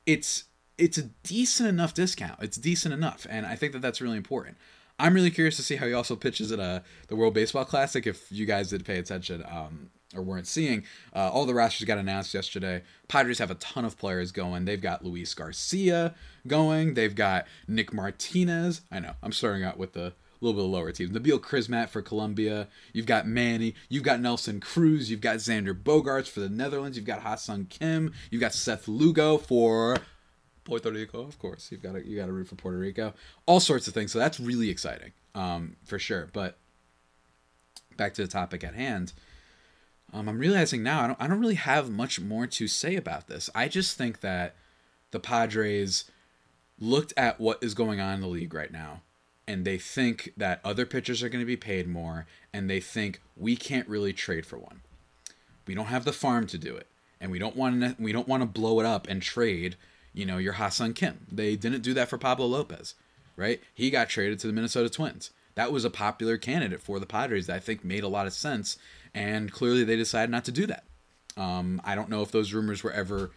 it's 0.04 0.44
it's 0.80 0.98
a 0.98 1.02
decent 1.22 1.68
enough 1.68 1.94
discount. 1.94 2.42
It's 2.42 2.56
decent 2.56 2.94
enough, 2.94 3.26
and 3.28 3.46
I 3.46 3.54
think 3.54 3.72
that 3.74 3.82
that's 3.82 4.00
really 4.00 4.16
important. 4.16 4.56
I'm 4.98 5.14
really 5.14 5.30
curious 5.30 5.56
to 5.56 5.62
see 5.62 5.76
how 5.76 5.86
he 5.86 5.92
also 5.92 6.16
pitches 6.16 6.52
at 6.52 6.60
uh, 6.60 6.80
the 7.08 7.16
World 7.16 7.34
Baseball 7.34 7.64
Classic. 7.64 8.06
If 8.06 8.30
you 8.30 8.46
guys 8.46 8.70
did 8.70 8.84
pay 8.84 8.98
attention 8.98 9.44
um, 9.50 9.90
or 10.14 10.22
weren't 10.22 10.46
seeing, 10.46 10.84
uh, 11.14 11.30
all 11.30 11.46
the 11.46 11.54
rosters 11.54 11.86
got 11.86 11.98
announced 11.98 12.34
yesterday. 12.34 12.82
Padres 13.08 13.38
have 13.38 13.50
a 13.50 13.54
ton 13.56 13.84
of 13.84 13.96
players 13.98 14.32
going. 14.32 14.64
They've 14.64 14.80
got 14.80 15.04
Luis 15.04 15.32
Garcia 15.32 16.14
going. 16.46 16.94
They've 16.94 17.14
got 17.14 17.46
Nick 17.66 17.94
Martinez. 17.94 18.82
I 18.90 19.00
know 19.00 19.12
I'm 19.22 19.32
starting 19.32 19.64
out 19.64 19.78
with 19.78 19.94
the 19.94 20.12
little 20.40 20.58
bit 20.58 20.64
of 20.64 20.70
lower 20.70 20.92
teams. 20.92 21.10
Nabil 21.12 21.40
Crismatt 21.40 21.88
for 21.88 22.02
Colombia. 22.02 22.68
You've 22.92 23.06
got 23.06 23.26
Manny. 23.26 23.74
You've 23.88 24.02
got 24.02 24.20
Nelson 24.20 24.60
Cruz. 24.60 25.10
You've 25.10 25.20
got 25.20 25.36
Xander 25.36 25.74
Bogaerts 25.74 26.28
for 26.28 26.40
the 26.40 26.48
Netherlands. 26.48 26.96
You've 26.96 27.06
got 27.06 27.22
Ha-Seong 27.22 27.68
Kim. 27.68 28.12
You've 28.30 28.40
got 28.40 28.54
Seth 28.54 28.88
Lugo 28.88 29.38
for 29.38 29.96
Puerto 30.70 30.90
Rico, 30.90 31.20
of 31.22 31.38
course. 31.38 31.68
You've 31.70 31.82
got 31.82 31.92
to 31.94 32.06
you 32.06 32.16
got 32.16 32.26
to 32.26 32.32
root 32.32 32.48
for 32.48 32.54
Puerto 32.54 32.78
Rico. 32.78 33.12
All 33.46 33.60
sorts 33.60 33.88
of 33.88 33.94
things. 33.94 34.12
So 34.12 34.18
that's 34.18 34.38
really 34.38 34.70
exciting, 34.70 35.12
um, 35.34 35.76
for 35.84 35.98
sure. 35.98 36.28
But 36.32 36.56
back 37.96 38.14
to 38.14 38.22
the 38.22 38.28
topic 38.28 38.62
at 38.64 38.74
hand. 38.74 39.12
Um, 40.12 40.28
I'm 40.28 40.38
realizing 40.38 40.82
now 40.82 41.02
I 41.02 41.06
don't 41.08 41.20
I 41.22 41.26
don't 41.26 41.40
really 41.40 41.54
have 41.54 41.90
much 41.90 42.20
more 42.20 42.46
to 42.46 42.68
say 42.68 42.96
about 42.96 43.26
this. 43.28 43.50
I 43.54 43.68
just 43.68 43.96
think 43.98 44.20
that 44.20 44.54
the 45.10 45.20
Padres 45.20 46.04
looked 46.78 47.12
at 47.16 47.40
what 47.40 47.58
is 47.62 47.74
going 47.74 48.00
on 48.00 48.14
in 48.14 48.20
the 48.20 48.26
league 48.28 48.54
right 48.54 48.72
now 48.72 49.02
and 49.46 49.64
they 49.64 49.78
think 49.78 50.32
that 50.36 50.60
other 50.64 50.86
pitchers 50.86 51.22
are 51.22 51.28
going 51.28 51.42
to 51.42 51.46
be 51.46 51.56
paid 51.56 51.86
more 51.88 52.26
and 52.52 52.70
they 52.70 52.80
think 52.80 53.20
we 53.36 53.56
can't 53.56 53.88
really 53.88 54.12
trade 54.12 54.46
for 54.46 54.58
one. 54.58 54.80
we 55.66 55.74
don't 55.74 55.86
have 55.86 56.04
the 56.04 56.12
farm 56.12 56.46
to 56.48 56.58
do 56.58 56.76
it, 56.76 56.86
and 57.20 57.30
we 57.30 57.38
don't 57.38 57.56
want 57.56 57.80
to 57.80 57.96
we 57.98 58.12
don't 58.12 58.28
want 58.28 58.42
to 58.42 58.46
blow 58.46 58.80
it 58.80 58.86
up 58.86 59.06
and 59.08 59.22
trade, 59.22 59.76
you 60.12 60.26
know, 60.26 60.38
your 60.38 60.54
Ha-Seong 60.54 60.94
Kim. 60.94 61.26
They 61.30 61.56
didn't 61.56 61.82
do 61.82 61.94
that 61.94 62.08
for 62.08 62.18
Pablo 62.18 62.46
Lopez, 62.46 62.94
right? 63.36 63.60
He 63.74 63.90
got 63.90 64.08
traded 64.08 64.38
to 64.40 64.46
the 64.46 64.52
Minnesota 64.52 64.90
Twins. 64.90 65.30
That 65.54 65.72
was 65.72 65.84
a 65.84 65.90
popular 65.90 66.36
candidate 66.36 66.80
for 66.80 66.98
the 66.98 67.06
Padres 67.06 67.46
that 67.46 67.56
I 67.56 67.60
think 67.60 67.84
made 67.84 68.04
a 68.04 68.08
lot 68.08 68.26
of 68.26 68.32
sense, 68.32 68.78
and 69.14 69.52
clearly 69.52 69.84
they 69.84 69.96
decided 69.96 70.30
not 70.30 70.44
to 70.46 70.52
do 70.52 70.66
that. 70.66 70.84
Um, 71.36 71.80
I 71.84 71.94
don't 71.94 72.08
know 72.08 72.22
if 72.22 72.32
those 72.32 72.52
rumors 72.52 72.82
were 72.82 72.92
ever 72.92 73.30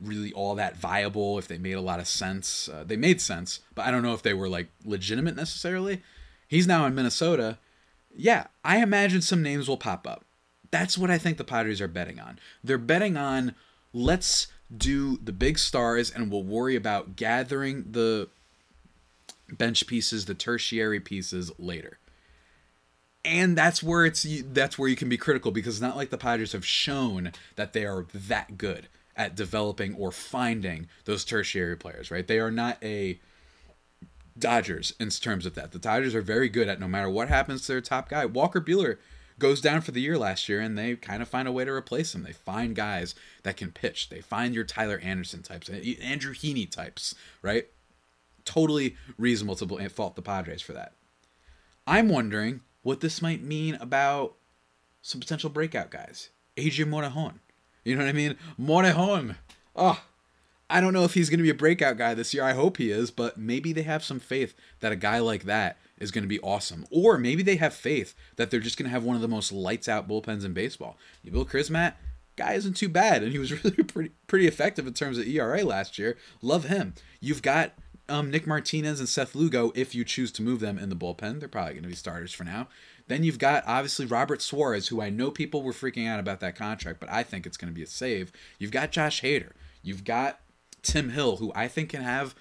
really 0.00 0.32
all 0.32 0.54
that 0.56 0.76
viable, 0.76 1.38
if 1.38 1.48
they 1.48 1.58
made 1.58 1.72
a 1.72 1.80
lot 1.80 2.00
of 2.00 2.06
sense. 2.06 2.68
Uh, 2.68 2.84
they 2.84 2.96
made 2.96 3.20
sense, 3.20 3.60
but 3.74 3.86
I 3.86 3.90
don't 3.90 4.02
know 4.02 4.14
if 4.14 4.22
they 4.22 4.34
were 4.34 4.48
like 4.48 4.68
legitimate 4.84 5.36
necessarily. 5.36 6.02
He's 6.48 6.66
now 6.66 6.86
in 6.86 6.94
Minnesota. 6.94 7.58
Yeah, 8.14 8.46
I 8.64 8.78
imagine 8.78 9.22
some 9.22 9.42
names 9.42 9.68
will 9.68 9.76
pop 9.76 10.06
up. 10.06 10.24
That's 10.70 10.98
what 10.98 11.10
I 11.10 11.18
think 11.18 11.38
the 11.38 11.44
Padres 11.44 11.80
are 11.80 11.88
betting 11.88 12.20
on. 12.20 12.38
They're 12.62 12.78
betting 12.78 13.16
on 13.16 13.54
let's 13.92 14.48
do 14.74 15.18
the 15.18 15.32
big 15.32 15.58
stars 15.58 16.10
and 16.10 16.30
we'll 16.30 16.42
worry 16.42 16.76
about 16.76 17.16
gathering 17.16 17.84
the 17.90 18.28
bench 19.50 19.86
pieces, 19.86 20.24
the 20.24 20.34
tertiary 20.34 21.00
pieces 21.00 21.52
later. 21.58 21.98
And 23.24 23.56
that's 23.56 23.82
where 23.82 24.04
it's 24.04 24.24
that's 24.52 24.78
where 24.78 24.88
you 24.88 24.96
can 24.96 25.08
be 25.08 25.16
critical 25.16 25.50
because 25.50 25.74
it's 25.74 25.82
not 25.82 25.96
like 25.96 26.10
the 26.10 26.18
Padres 26.18 26.52
have 26.52 26.64
shown 26.64 27.32
that 27.56 27.72
they 27.72 27.84
are 27.84 28.06
that 28.14 28.56
good 28.56 28.86
at 29.16 29.34
developing 29.34 29.94
or 29.94 30.12
finding 30.12 30.86
those 31.06 31.24
tertiary 31.24 31.76
players, 31.76 32.10
right? 32.10 32.26
They 32.26 32.38
are 32.38 32.50
not 32.50 32.78
a 32.82 33.18
Dodgers 34.38 34.92
in 35.00 35.08
terms 35.08 35.46
of 35.46 35.54
that. 35.54 35.72
The 35.72 35.78
Dodgers 35.78 36.14
are 36.14 36.20
very 36.20 36.48
good 36.48 36.68
at 36.68 36.78
no 36.78 36.86
matter 36.86 37.08
what 37.08 37.28
happens 37.28 37.62
to 37.62 37.72
their 37.72 37.80
top 37.80 38.10
guy. 38.10 38.26
Walker 38.26 38.60
Buehler 38.60 38.98
goes 39.38 39.60
down 39.60 39.80
for 39.80 39.90
the 39.90 40.00
year 40.00 40.18
last 40.18 40.48
year, 40.48 40.60
and 40.60 40.76
they 40.76 40.96
kind 40.96 41.22
of 41.22 41.28
find 41.28 41.46
a 41.46 41.52
way 41.52 41.64
to 41.64 41.72
replace 41.72 42.14
him. 42.14 42.22
They 42.22 42.32
find 42.32 42.74
guys 42.74 43.14
that 43.42 43.56
can 43.56 43.70
pitch. 43.70 44.08
They 44.08 44.20
find 44.20 44.54
your 44.54 44.64
Tyler 44.64 44.98
Anderson 45.02 45.42
types, 45.42 45.68
eh, 45.68 45.94
Andrew 46.02 46.34
Heaney 46.34 46.70
types, 46.70 47.14
right? 47.42 47.66
Totally 48.44 48.96
reasonable 49.18 49.56
to 49.56 49.80
eh, 49.80 49.88
fault 49.88 50.16
the 50.16 50.22
Padres 50.22 50.62
for 50.62 50.72
that. 50.72 50.92
I'm 51.86 52.08
wondering 52.08 52.62
what 52.82 53.00
this 53.00 53.22
might 53.22 53.42
mean 53.42 53.74
about 53.76 54.34
some 55.02 55.20
potential 55.20 55.50
breakout 55.50 55.90
guys. 55.90 56.30
Adrian 56.56 56.90
Morejon. 56.90 57.34
You 57.84 57.94
know 57.94 58.02
what 58.02 58.08
I 58.08 58.12
mean? 58.12 58.36
Morejon. 58.60 59.36
Oh, 59.76 59.86
ah, 59.88 60.04
I 60.68 60.80
don't 60.80 60.92
know 60.92 61.04
if 61.04 61.14
he's 61.14 61.30
going 61.30 61.38
to 61.38 61.44
be 61.44 61.50
a 61.50 61.54
breakout 61.54 61.96
guy 61.98 62.14
this 62.14 62.34
year. 62.34 62.42
I 62.42 62.54
hope 62.54 62.78
he 62.78 62.90
is, 62.90 63.10
but 63.10 63.38
maybe 63.38 63.72
they 63.72 63.82
have 63.82 64.02
some 64.02 64.18
faith 64.18 64.54
that 64.80 64.90
a 64.90 64.96
guy 64.96 65.20
like 65.20 65.44
that 65.44 65.78
is 65.98 66.10
going 66.10 66.24
to 66.24 66.28
be 66.28 66.40
awesome. 66.40 66.86
Or 66.90 67.18
maybe 67.18 67.42
they 67.42 67.56
have 67.56 67.74
faith 67.74 68.14
that 68.36 68.50
they're 68.50 68.60
just 68.60 68.76
going 68.76 68.86
to 68.86 68.92
have 68.92 69.04
one 69.04 69.16
of 69.16 69.22
the 69.22 69.28
most 69.28 69.52
lights 69.52 69.88
out 69.88 70.08
bullpens 70.08 70.44
in 70.44 70.52
baseball. 70.52 70.96
You 71.22 71.32
Bill 71.32 71.44
Crismatt, 71.44 71.94
guy 72.36 72.52
isn't 72.52 72.76
too 72.76 72.88
bad, 72.88 73.22
and 73.22 73.32
he 73.32 73.38
was 73.38 73.52
really 73.64 73.82
pretty 73.82 74.12
pretty 74.26 74.46
effective 74.46 74.86
in 74.86 74.94
terms 74.94 75.18
of 75.18 75.26
ERA 75.26 75.64
last 75.64 75.98
year. 75.98 76.16
Love 76.42 76.64
him. 76.64 76.94
You've 77.20 77.42
got 77.42 77.72
um, 78.08 78.30
Nick 78.30 78.46
Martinez 78.46 79.00
and 79.00 79.08
Seth 79.08 79.34
Lugo 79.34 79.72
if 79.74 79.94
you 79.94 80.04
choose 80.04 80.30
to 80.32 80.42
move 80.42 80.60
them 80.60 80.78
in 80.78 80.88
the 80.88 80.96
bullpen. 80.96 81.40
They're 81.40 81.48
probably 81.48 81.74
going 81.74 81.82
to 81.82 81.88
be 81.88 81.94
starters 81.94 82.32
for 82.32 82.44
now. 82.44 82.68
Then 83.08 83.24
you've 83.24 83.38
got 83.38 83.64
obviously 83.66 84.06
Robert 84.06 84.42
Suarez, 84.42 84.88
who 84.88 85.00
I 85.00 85.10
know 85.10 85.30
people 85.30 85.62
were 85.62 85.72
freaking 85.72 86.08
out 86.08 86.20
about 86.20 86.40
that 86.40 86.56
contract, 86.56 87.00
but 87.00 87.10
I 87.10 87.22
think 87.22 87.46
it's 87.46 87.56
going 87.56 87.72
to 87.72 87.74
be 87.74 87.82
a 87.82 87.86
save. 87.86 88.32
You've 88.58 88.70
got 88.70 88.92
Josh 88.92 89.22
Hader. 89.22 89.52
You've 89.82 90.04
got 90.04 90.40
Tim 90.82 91.10
Hill, 91.10 91.36
who 91.36 91.52
I 91.54 91.68
think 91.68 91.90
can 91.90 92.02
have 92.02 92.34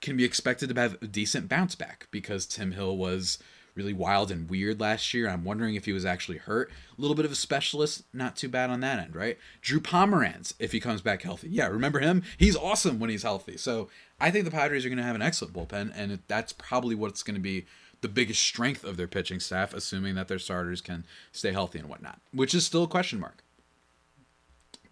can 0.00 0.16
be 0.16 0.24
expected 0.24 0.68
to 0.68 0.80
have 0.80 0.96
a 1.02 1.06
decent 1.06 1.48
bounce 1.48 1.74
back 1.74 2.08
because 2.10 2.46
Tim 2.46 2.72
Hill 2.72 2.96
was 2.96 3.38
really 3.74 3.92
wild 3.92 4.30
and 4.30 4.50
weird 4.50 4.80
last 4.80 5.14
year. 5.14 5.28
I'm 5.28 5.44
wondering 5.44 5.74
if 5.74 5.84
he 5.84 5.92
was 5.92 6.04
actually 6.04 6.38
hurt. 6.38 6.70
A 6.96 7.00
little 7.00 7.14
bit 7.14 7.24
of 7.24 7.32
a 7.32 7.36
specialist, 7.36 8.02
not 8.12 8.36
too 8.36 8.48
bad 8.48 8.70
on 8.70 8.80
that 8.80 8.98
end, 8.98 9.14
right? 9.14 9.38
Drew 9.62 9.80
Pomeranz, 9.80 10.54
if 10.58 10.72
he 10.72 10.80
comes 10.80 11.00
back 11.00 11.22
healthy. 11.22 11.48
Yeah, 11.48 11.68
remember 11.68 12.00
him? 12.00 12.22
He's 12.36 12.56
awesome 12.56 12.98
when 12.98 13.10
he's 13.10 13.22
healthy. 13.22 13.56
So 13.56 13.88
I 14.20 14.30
think 14.30 14.44
the 14.44 14.50
Padres 14.50 14.84
are 14.84 14.88
going 14.88 14.98
to 14.98 15.04
have 15.04 15.14
an 15.14 15.22
excellent 15.22 15.54
bullpen, 15.54 15.92
and 15.94 16.18
that's 16.28 16.52
probably 16.52 16.94
what's 16.94 17.22
going 17.22 17.36
to 17.36 17.40
be 17.40 17.66
the 18.00 18.08
biggest 18.08 18.42
strength 18.42 18.82
of 18.82 18.96
their 18.96 19.06
pitching 19.06 19.40
staff, 19.40 19.74
assuming 19.74 20.14
that 20.14 20.28
their 20.28 20.38
starters 20.38 20.80
can 20.80 21.04
stay 21.32 21.52
healthy 21.52 21.78
and 21.78 21.88
whatnot, 21.88 22.20
which 22.32 22.54
is 22.54 22.64
still 22.64 22.84
a 22.84 22.88
question 22.88 23.20
mark. 23.20 23.42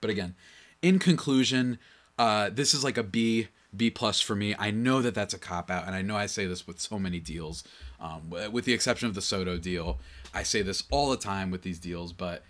But 0.01 0.11
again, 0.11 0.35
in 0.83 0.99
conclusion, 0.99 1.79
uh, 2.19 2.51
this 2.51 2.75
is 2.75 2.85
like 2.85 2.99
a 2.99 3.03
B 3.03 3.49
B 3.77 3.91
plus 3.91 4.21
for 4.21 4.35
me. 4.35 4.55
I 4.59 4.71
know 4.71 5.03
that 5.03 5.15
that's 5.15 5.35
a 5.35 5.39
cop 5.39 5.71
out, 5.71 5.87
and 5.87 5.95
I 5.95 6.03
know 6.03 6.17
I 6.17 6.27
say 6.27 6.47
this 6.47 6.67
with 6.67 6.81
so 6.81 6.99
many 6.99 7.21
deals, 7.21 7.65
um, 8.01 8.31
with 8.51 8.65
the 8.65 8.73
exception 8.73 9.09
of 9.09 9.15
the 9.15 9.23
Soto 9.23 9.59
deal. 9.59 9.99
I 10.33 10.43
say 10.43 10.63
this 10.63 10.85
all 10.91 11.11
the 11.11 11.17
time 11.17 11.51
with 11.51 11.63
these 11.63 11.79
deals, 11.79 12.13
but 12.13 12.43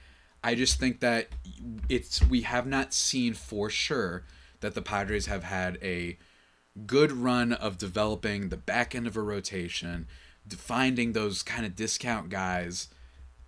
I 0.43 0.55
just 0.55 0.79
think 0.79 1.01
that 1.01 1.29
it's 1.89 2.23
we 2.23 2.43
have 2.43 2.67
not 2.67 2.95
seen 2.95 3.35
for 3.35 3.69
sure 3.69 4.25
that 4.61 4.75
the 4.75 4.83
Padres 4.83 5.27
have 5.27 5.45
had 5.45 5.79
a 5.83 6.19
good 6.87 7.11
run 7.13 7.53
of 7.53 7.79
developing 7.79 8.49
the 8.49 8.57
back 8.57 8.95
end 8.95 9.07
of 9.07 9.17
a 9.17 9.23
rotation, 9.23 10.07
finding 10.49 11.13
those 11.13 11.43
kind 11.43 11.67
of 11.67 11.75
discount 11.75 12.29
guys 12.29 12.89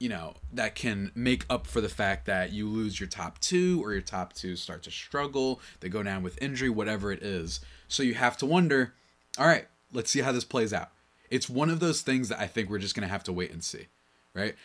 you 0.01 0.09
know, 0.09 0.35
that 0.51 0.75
can 0.75 1.13
make 1.15 1.45
up 1.51 1.67
for 1.67 1.83
the 1.83 1.89
fact 1.89 2.25
that 2.25 2.53
you 2.53 2.67
lose 2.67 2.99
your 2.99 3.09
top 3.09 3.39
two 3.39 3.85
or 3.85 3.93
your 3.93 4.01
top 4.01 4.33
two 4.33 4.57
start 4.57 4.83
to 4.83 4.91
struggle, 4.91 5.61
they 5.81 5.91
go 5.91 6.03
down 6.03 6.23
with 6.23 6.43
injury, 6.43 6.71
whatever 6.71 7.13
it 7.13 7.23
is. 7.23 7.61
So 7.87 8.03
you 8.03 8.15
have 8.15 8.37
to 8.39 8.47
wonder, 8.47 8.95
all 9.39 9.47
right, 9.47 9.69
let's 9.93 10.11
see 10.11 10.23
how 10.23 10.33
this 10.33 10.45
plays 10.45 10.73
out. 10.73 10.89
It's 11.29 11.51
one 11.51 11.69
of 11.69 11.81
those 11.81 12.01
things 12.01 12.31
that 12.31 12.41
I 12.41 12.47
think 12.47 12.71
we're 12.71 12.79
just 12.79 12.97
going 12.97 13.07
to 13.07 13.13
have 13.13 13.25
to 13.25 13.33
wait 13.33 13.53
and 13.53 13.63
see, 13.63 13.89
right? 14.35 14.57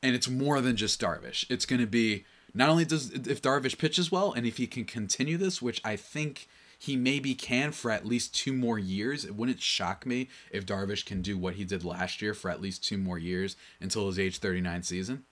And 0.00 0.14
it's 0.14 0.28
more 0.28 0.60
than 0.60 0.76
just 0.76 1.00
Darvish. 1.00 1.44
It's 1.50 1.66
going 1.66 1.80
to 1.80 1.88
be 1.88 2.24
not 2.54 2.68
only 2.68 2.84
does 2.84 3.10
if 3.10 3.42
Darvish 3.42 3.76
pitches 3.76 4.12
well 4.12 4.32
and 4.32 4.46
if 4.46 4.58
he 4.58 4.68
can 4.68 4.84
continue 4.84 5.36
this, 5.36 5.60
which 5.60 5.80
I 5.84 5.96
think 5.96 6.48
he 6.84 6.96
maybe 6.96 7.34
can 7.34 7.72
for 7.72 7.90
at 7.90 8.04
least 8.04 8.34
two 8.34 8.52
more 8.52 8.78
years. 8.78 9.24
It 9.24 9.34
wouldn't 9.34 9.62
shock 9.62 10.04
me 10.04 10.28
if 10.50 10.66
Darvish 10.66 11.06
can 11.06 11.22
do 11.22 11.38
what 11.38 11.54
he 11.54 11.64
did 11.64 11.82
last 11.82 12.20
year 12.20 12.34
for 12.34 12.50
at 12.50 12.60
least 12.60 12.84
two 12.84 12.98
more 12.98 13.18
years 13.18 13.56
until 13.80 14.06
his 14.06 14.18
age 14.18 14.38
39 14.38 14.82
season. 14.82 15.24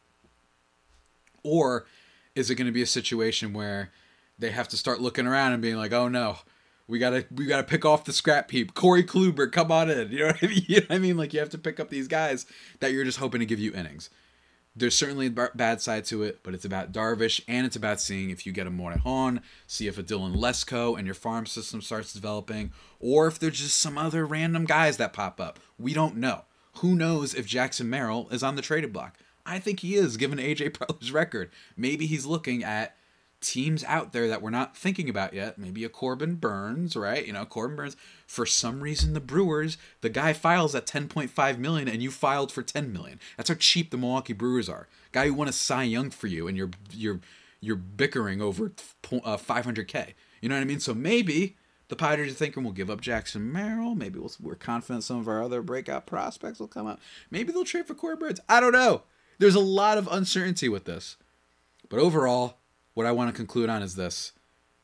Or 1.43 1.85
is 2.35 2.49
it 2.49 2.55
going 2.55 2.67
to 2.67 2.73
be 2.73 2.81
a 2.81 2.87
situation 2.87 3.53
where 3.53 3.91
they 4.39 4.51
have 4.51 4.69
to 4.69 4.79
start 4.79 5.03
looking 5.03 5.27
around 5.27 5.53
and 5.53 5.61
being 5.61 5.77
like, 5.77 5.93
"Oh 5.93 6.09
no, 6.09 6.39
we 6.89 6.99
gotta 6.99 7.27
we 7.31 7.45
gotta 7.45 7.65
pick 7.65 7.85
off 7.85 8.05
the 8.05 8.13
scrap 8.13 8.51
heap. 8.51 8.73
Corey 8.73 9.05
Kluber, 9.05 9.51
come 9.53 9.71
on 9.71 9.91
in. 9.91 10.09
You 10.13 10.19
know 10.21 10.27
what 10.29 10.43
I 10.43 10.47
mean? 10.47 10.65
You 10.67 10.81
know 10.81 10.87
what 10.89 10.97
I 10.97 10.99
mean? 10.99 11.17
Like 11.19 11.35
you 11.35 11.41
have 11.41 11.51
to 11.51 11.59
pick 11.59 11.79
up 11.79 11.91
these 11.91 12.09
guys 12.09 12.47
that 12.81 12.93
you're 12.93 13.05
just 13.05 13.19
hoping 13.19 13.41
to 13.41 13.47
give 13.47 13.61
you 13.61 13.73
innings 13.75 14.09
there's 14.75 14.97
certainly 14.97 15.27
a 15.27 15.31
bad 15.55 15.83
side 15.83 16.05
to 16.07 16.23
it, 16.23 16.41
but 16.43 16.55
it's 16.55 16.65
about 16.65 16.93
Darvish 16.93 17.41
and 17.47 17.67
it's 17.67 17.77
about 17.77 18.01
seeing 18.01 18.31
if 18.31 18.47
you 18.47 18.53
get 18.53 18.67
a 18.67 18.71
Morejon, 18.71 19.43
see 19.67 19.87
if 19.87 19.99
a 19.99 20.03
Dylan 20.03 20.37
Lesko 20.37 20.97
and 20.97 21.07
your 21.07 21.15
farm 21.15 21.45
system 21.45 21.83
starts 21.83 22.13
developing, 22.13 22.73
or 22.99 23.27
if 23.27 23.39
there's 23.39 23.61
just 23.61 23.79
some 23.79 23.99
other 23.99 24.25
random 24.25 24.65
guys 24.65 24.97
that 24.97 25.13
pop 25.13 25.41
up. 25.41 25.59
We 25.79 25.93
don't 25.93 26.17
know. 26.17 26.45
Who 26.77 26.95
knows 26.95 27.35
if 27.35 27.47
Jackson 27.47 27.91
Merrill 27.91 28.29
is 28.31 28.43
on 28.43 28.57
the 28.57 28.63
traded 28.63 28.93
block? 28.93 29.19
I 29.45 29.59
think 29.59 29.81
he 29.81 29.95
is, 29.95 30.17
given 30.17 30.39
AJ 30.39 30.71
Preller's 30.71 31.13
record. 31.13 31.51
Maybe 31.77 32.07
he's 32.07 32.25
looking 32.25 32.65
at 32.65 32.97
teams 33.43 33.85
out 33.85 34.13
there 34.13 34.29
that 34.29 34.41
we're 34.41 34.51
not 34.51 34.77
thinking 34.77 35.09
about 35.09 35.35
yet. 35.35 35.59
Maybe 35.59 35.85
a 35.85 35.89
Corbin 35.89 36.37
Burnes, 36.37 36.97
right? 36.97 37.27
You 37.27 37.33
know, 37.33 37.45
Corbin 37.45 37.77
Burnes. 37.77 37.97
For 38.27 38.47
some 38.47 38.83
reason, 38.83 39.13
the 39.13 39.21
Brewers, 39.21 39.77
the 40.01 40.09
guy 40.09 40.33
files 40.33 40.75
at 40.75 40.87
10.5 40.87 41.59
million, 41.59 41.89
and 41.89 42.03
you 42.03 42.11
filed 42.11 42.51
for 42.51 42.63
10 42.63 42.93
million. 42.93 43.21
That's 43.37 43.49
how 43.49 43.57
cheap 43.57 43.91
the 43.91 43.99
Milwaukee 43.99 44.33
Brewers 44.33 44.69
are. 44.69 44.89
Guy 45.13 45.27
who 45.27 45.35
won 45.35 45.49
a 45.49 45.53
Cy 45.53 45.83
Young 45.83 46.11
for 46.11 46.29
you, 46.29 46.49
and 46.49 46.57
you're 46.57 46.71
you're 46.91 47.21
you're 47.61 47.77
bickering 47.77 48.41
over 48.41 48.73
uh, 49.25 49.37
500k. 49.37 50.15
You 50.41 50.49
know 50.49 50.55
what 50.55 50.63
I 50.63 50.65
mean? 50.65 50.81
So 50.81 50.95
maybe 50.95 51.57
the 51.89 51.97
Padres 51.97 52.33
are 52.33 52.35
thinking 52.35 52.65
we'll 52.65 52.73
give 52.73 52.91
up 52.91 53.01
Jackson 53.01 53.53
Merrill. 53.53 53.95
Maybe 53.95 54.19
we'll, 54.19 54.33
we're 54.41 54.55
confident 54.55 55.05
some 55.05 55.19
of 55.19 55.29
our 55.29 55.43
other 55.43 55.63
breakout 55.63 56.07
prospects 56.07 56.59
will 56.59 56.69
come 56.69 56.87
up. 56.87 57.01
Maybe 57.31 57.53
they'll 57.53 57.65
trade 57.65 57.87
for 57.87 57.95
Corbin 57.95 58.19
Burnes. 58.19 58.41
I 58.49 58.61
don't 58.61 58.73
know. 58.73 59.03
There's 59.39 59.55
a 59.55 59.61
lot 59.61 59.99
of 59.99 60.09
uncertainty 60.11 60.69
with 60.69 60.85
this. 60.85 61.17
But 61.89 62.01
overall, 62.01 62.59
what 62.95 63.07
I 63.07 63.13
want 63.13 63.31
to 63.31 63.37
conclude 63.37 63.69
on 63.69 63.83
is 63.83 63.95
this. 63.95 64.33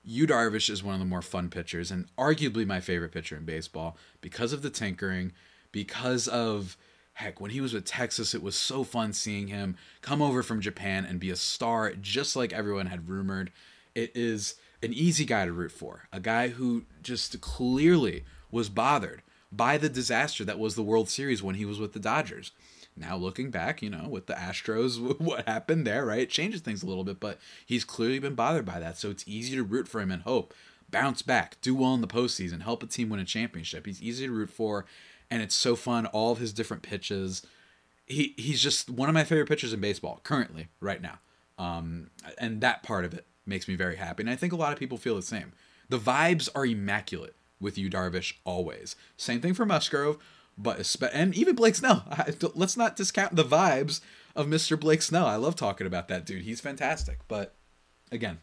Yu 0.03 0.27
Darvish 0.27 0.71
is 0.71 0.83
one 0.83 0.95
of 0.95 1.01
the 1.01 1.07
more 1.07 1.23
fun 1.23 1.51
pitchers 1.51 1.91
and 1.91 2.07
arguably 2.17 2.67
my 2.67 2.81
favorite 2.81 3.13
pitcher 3.13 3.37
in 3.37 3.45
baseball 3.45 3.97
because 4.21 4.53
of 4.53 4.63
the 4.63 4.71
tinkering, 4.71 5.33
because 5.71 6.27
of 6.29 6.77
heck, 7.15 7.41
when 7.41 7.51
he 7.51 7.61
was 7.61 7.75
with 7.75 7.85
Texas, 7.85 8.35
it 8.35 8.43
was 8.43 8.55
so 8.55 8.85
fun 8.85 9.13
seeing 9.13 9.49
him 9.49 9.77
come 10.03 10.23
over 10.23 10.43
from 10.43 10.61
Japan 10.61 11.05
and 11.05 11.19
be 11.19 11.31
a 11.31 11.37
star 11.37 11.93
just 12.01 12.37
like 12.37 12.53
everyone 12.53 12.87
had 12.87 13.09
rumored. 13.09 13.51
It 13.95 14.13
is 14.15 14.55
an 14.83 14.93
easy 14.95 15.25
guy 15.25 15.45
to 15.45 15.53
root 15.53 15.73
for, 15.73 16.09
a 16.13 16.21
guy 16.21 16.49
who 16.49 16.85
just 17.03 17.41
clearly 17.41 18.25
was 18.51 18.69
bothered 18.69 19.23
by 19.51 19.77
the 19.77 19.89
disaster 19.89 20.45
that 20.45 20.61
was 20.61 20.77
the 20.77 20.83
World 20.83 21.09
Series 21.09 21.43
when 21.43 21.57
he 21.57 21.65
was 21.65 21.81
with 21.81 21.93
the 21.93 21.99
Dodgers 21.99 22.53
now 22.99 23.17
looking 23.17 23.51
back, 23.51 23.83
you 23.83 23.91
know, 23.91 24.09
with 24.09 24.27
the 24.27 24.35
Astros, 24.35 25.19
what 25.21 25.47
happened 25.47 25.87
there, 25.87 26.05
right? 26.05 26.21
It 26.21 26.31
changes 26.31 26.61
things 26.61 26.83
a 26.83 26.87
little 26.87 27.05
bit, 27.05 27.21
but 27.21 27.39
he's 27.65 27.85
clearly 27.85 28.19
been 28.19 28.35
bothered 28.35 28.65
by 28.65 28.79
that. 28.81 28.99
So 28.99 29.11
it's 29.11 29.25
easy 29.27 29.57
to 29.57 29.63
root 29.63 29.89
for 29.89 30.01
him 30.01 30.11
and 30.11 30.23
hope. 30.23 30.55
Bounce 30.91 31.23
back, 31.23 31.61
do 31.61 31.75
well 31.75 31.95
in 31.95 32.01
the 32.01 32.07
postseason, 32.07 32.63
help 32.63 32.83
a 32.83 32.87
team 32.87 33.11
win 33.11 33.21
a 33.21 33.25
championship. 33.25 33.85
He's 33.85 34.01
easy 34.01 34.27
to 34.27 34.33
root 34.33 34.51
for, 34.51 34.87
and 35.31 35.43
it's 35.43 35.55
so 35.55 35.77
fun. 35.77 36.07
All 36.07 36.33
of 36.33 36.39
his 36.39 36.53
different 36.53 36.83
pitches. 36.83 37.47
He 38.07 38.35
he's 38.39 38.63
just 38.63 38.89
one 38.89 39.11
of 39.11 39.15
my 39.15 39.25
favorite 39.25 39.49
pitchers 39.49 39.75
in 39.75 39.81
baseball 39.81 40.21
currently, 40.23 40.69
right 40.81 41.03
now. 41.03 41.19
Um, 41.59 42.11
and 42.39 42.63
that 42.63 42.83
part 42.83 43.05
of 43.05 43.13
it 43.13 43.27
makes 43.45 43.69
me 43.69 43.75
very 43.75 43.97
happy. 43.97 44.23
And 44.23 44.31
I 44.31 44.37
think 44.37 44.55
a 44.55 44.57
lot 44.57 44.73
of 44.73 44.79
people 44.79 44.97
feel 44.97 45.17
the 45.17 45.23
same. 45.23 45.53
The 45.91 45.99
vibes 45.99 46.49
are 46.55 46.65
immaculate 46.65 47.35
with 47.61 47.77
Yu 47.77 47.91
Darvish 47.91 48.35
always. 48.45 48.97
Same 49.17 49.41
thing 49.41 49.55
for 49.55 49.67
Musgrove, 49.67 50.19
but 50.59 51.01
and 51.13 51.35
even 51.35 51.55
Blake 51.55 51.77
Snell. 51.77 52.05
I, 52.11 52.35
let's 52.55 52.77
not 52.77 52.97
discount 52.97 53.37
the 53.37 53.45
vibes 53.45 54.01
of 54.35 54.47
Mr. 54.47 54.79
Blake 54.79 55.03
Snell. 55.03 55.27
I 55.27 55.37
love 55.37 55.57
talking 55.57 55.87
about 55.87 56.09
that 56.09 56.27
dude. 56.27 56.43
He's 56.43 56.61
fantastic. 56.61 57.21
But 57.29 57.55
again, 58.13 58.39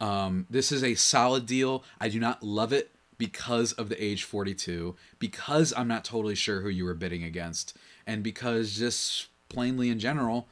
um, 0.00 0.46
this 0.50 0.70
is 0.72 0.82
a 0.82 0.94
solid 0.94 1.46
deal. 1.46 1.84
I 2.00 2.08
do 2.08 2.20
not 2.20 2.42
love 2.42 2.72
it 2.72 2.90
because 3.16 3.72
of 3.72 3.88
the 3.88 4.02
age 4.02 4.22
42, 4.22 4.94
because 5.18 5.74
I'm 5.76 5.88
not 5.88 6.04
totally 6.04 6.36
sure 6.36 6.60
who 6.60 6.68
you 6.68 6.84
were 6.84 6.94
bidding 6.94 7.24
against, 7.24 7.76
and 8.06 8.22
because 8.22 8.76
just 8.76 9.26
plainly 9.48 9.90
in 9.90 9.98
general, 9.98 10.48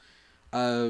uh, 0.53 0.89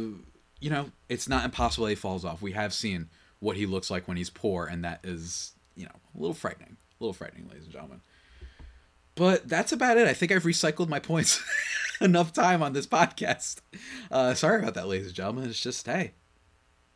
you 0.58 0.70
know, 0.70 0.90
it's 1.08 1.28
not 1.28 1.44
impossible 1.44 1.86
he 1.86 1.94
falls 1.94 2.24
off. 2.24 2.40
We 2.40 2.52
have 2.52 2.72
seen 2.72 3.08
what 3.40 3.56
he 3.56 3.66
looks 3.66 3.90
like 3.90 4.08
when 4.08 4.16
he's 4.16 4.30
poor, 4.30 4.66
and 4.66 4.84
that 4.84 5.00
is, 5.04 5.52
you 5.74 5.84
know, 5.84 5.92
a 6.14 6.18
little 6.18 6.34
frightening. 6.34 6.76
A 6.98 7.04
little 7.04 7.12
frightening, 7.12 7.48
ladies 7.48 7.64
and 7.64 7.72
gentlemen. 7.72 8.00
But 9.16 9.48
that's 9.48 9.72
about 9.72 9.96
it. 9.96 10.06
I 10.06 10.12
think 10.12 10.30
I've 10.30 10.44
recycled 10.44 10.88
my 10.88 11.00
points 11.00 11.42
enough 12.00 12.32
time 12.32 12.62
on 12.62 12.74
this 12.74 12.86
podcast. 12.86 13.56
Uh, 14.10 14.34
sorry 14.34 14.60
about 14.60 14.74
that, 14.74 14.86
ladies 14.86 15.06
and 15.06 15.16
gentlemen. 15.16 15.48
It's 15.48 15.60
just 15.60 15.86
hey, 15.86 16.12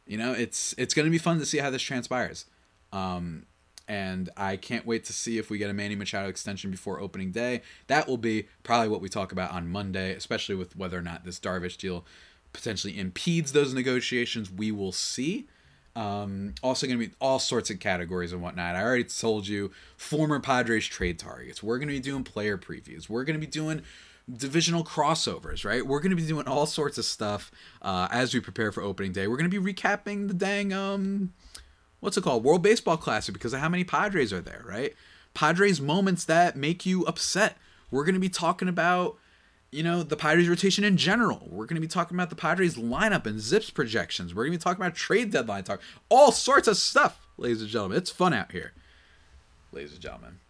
you 0.07 0.17
know, 0.17 0.33
it's 0.33 0.75
it's 0.79 0.95
to 0.95 1.11
be 1.11 1.19
fun 1.19 1.39
to 1.39 1.47
see 1.47 1.59
how 1.59 1.71
this 1.71 1.83
transpires. 1.83 2.45
Um, 2.93 3.47
and 3.89 4.31
I 4.37 4.57
can't 4.57 4.87
wait 4.87 5.05
to 5.07 5.13
see 5.13 5.39
if 5.39 5.51
we 5.51 5.59
get 5.59 5.71
a 5.71 5.73
Manny 5.73 5.97
Machado 5.97 6.29
extension 6.29 6.71
before 6.71 7.01
opening 7.01 7.33
day. 7.33 7.63
That 7.89 8.07
will 8.07 8.19
be 8.19 8.47
probably 8.63 8.89
what 8.89 9.01
we 9.01 9.09
talk 9.09 9.33
about 9.33 9.51
on 9.51 9.67
Monday, 9.67 10.15
especially 10.15 10.55
with 10.55 10.77
whether 10.77 10.97
or 10.97 11.03
not 11.03 11.25
this 11.25 11.41
Darvish 11.41 11.77
deal 11.77 12.05
potentially 12.53 12.99
impedes 12.99 13.53
those 13.53 13.75
negotiations. 13.75 14.51
We 14.51 14.71
will 14.71 14.93
see. 14.93 15.49
Um, 15.97 16.55
also, 16.63 16.87
going 16.87 16.99
to 16.99 17.07
be 17.09 17.15
all 17.21 17.39
sorts 17.39 17.71
of 17.71 17.81
categories 17.81 18.33
and 18.33 18.43
whatnot. 18.43 18.77
I 18.77 18.83
already 18.83 19.05
told 19.05 19.49
you 19.49 19.73
former 19.97 20.39
Padres 20.39 20.87
trade 20.87 21.19
targets. 21.19 21.63
We're 21.63 21.79
going 21.79 21.89
to 21.89 21.95
be 21.95 22.01
doing 22.01 22.25
player 22.25 22.57
previews. 22.57 23.09
We're 23.09 23.25
going 23.25 23.39
to 23.39 23.45
be 23.45 23.51
doing 23.51 23.83
divisional 24.37 24.85
crossovers, 24.85 25.65
right? 25.65 25.85
We're 25.85 26.01
going 26.01 26.11
to 26.11 26.17
be 26.17 26.27
doing 26.27 26.47
all 26.47 26.67
sorts 26.67 26.99
of 26.99 27.05
stuff 27.05 27.51
uh, 27.83 28.09
as 28.11 28.33
we 28.33 28.41
prepare 28.41 28.71
for 28.71 28.83
opening 28.83 29.13
day. 29.13 29.27
We're 29.27 29.37
going 29.37 29.51
to 29.51 29.61
be 29.61 29.73
recapping 29.73 30.29
the 30.29 30.35
dang 30.35 30.73
um, 30.73 31.33
what's 32.01 32.17
it 32.17 32.25
called, 32.25 32.45
World 32.45 32.63
Baseball 32.63 32.97
Classic 32.97 33.33
because 33.33 33.53
of 33.53 33.61
how 33.61 33.69
many 33.69 33.85
Padres 33.85 34.33
are 34.33 34.41
there, 34.41 34.65
right? 34.67 34.95
Padres 35.35 35.81
moments 35.81 36.25
that 36.25 36.57
make 36.57 36.85
you 36.85 37.05
upset. 37.05 37.57
We're 37.91 38.05
going 38.05 38.15
to 38.15 38.21
be 38.21 38.29
talking 38.29 38.69
about 38.69 39.17
you 39.73 39.83
know, 39.83 40.03
the 40.03 40.17
Padres 40.17 40.49
rotation 40.49 40.85
in 40.85 40.97
general. 40.97 41.47
We're 41.49 41.67
going 41.67 41.77
to 41.77 41.81
be 41.81 41.87
talking 41.87 42.17
about 42.17 42.31
the 42.31 42.37
Padres 42.37 42.77
lineup 42.77 43.27
and 43.27 43.41
zips 43.41 43.71
projections. 43.71 44.35
We're 44.35 44.45
going 44.45 44.53
to 44.53 44.59
be 44.59 44.63
talking 44.63 44.83
about 44.83 44.95
trade 44.95 45.31
deadline 45.31 45.65
talk. 45.65 45.81
All 46.09 46.33
sorts 46.33 46.67
of 46.69 46.77
stuff, 46.77 47.27
ladies 47.37 47.63
and 47.63 47.71
gentlemen. 47.71 47.99
It's 47.99 48.11
fun 48.11 48.33
out 48.33 48.53
here, 48.53 48.73
ladies 49.73 49.93
and 49.93 50.01
gentlemen. 50.01 50.41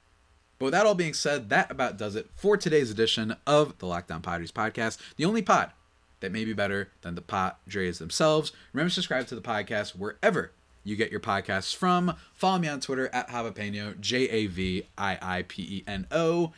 But 0.59 0.67
with 0.67 0.73
that 0.73 0.87
all 0.87 0.95
being 0.95 1.15
said, 1.15 1.49
that 1.51 1.71
about 1.71 1.97
does 1.97 2.15
it 2.15 2.29
for 2.35 2.57
today's 2.57 2.91
edition 2.91 3.37
of 3.47 3.79
the 3.79 3.87
Lockdown 3.87 4.23
Padres 4.23 4.53
podcast. 4.53 4.99
The 5.17 5.25
only 5.25 5.43
pod 5.43 5.73
that 6.21 6.33
may 6.33 6.45
be 6.45 6.53
better 6.53 6.91
than 7.03 7.15
the 7.15 7.23
Padres 7.23 7.99
themselves. 7.99 8.53
Remember 8.73 8.91
to 8.91 8.95
subscribe 8.95 9.27
to 9.29 9.35
the 9.35 9.41
podcast 9.41 9.97
wherever 9.97 10.53
you 10.85 10.97
get 10.97 11.11
your 11.11 11.21
podcasts 11.21 11.75
from. 11.75 12.15
Follow 12.35 12.59
me 12.59 12.69
on 12.69 12.81
Twitter 12.81 13.09
at 13.13 13.29
Javipeno, 13.29 13.99
J 14.01 14.29
A 14.29 14.47
V 14.47 14.87
I 14.97 15.19
I 15.21 15.43
P 15.43 15.63
E 15.63 15.85
N 15.87 16.07
O 16.11 16.53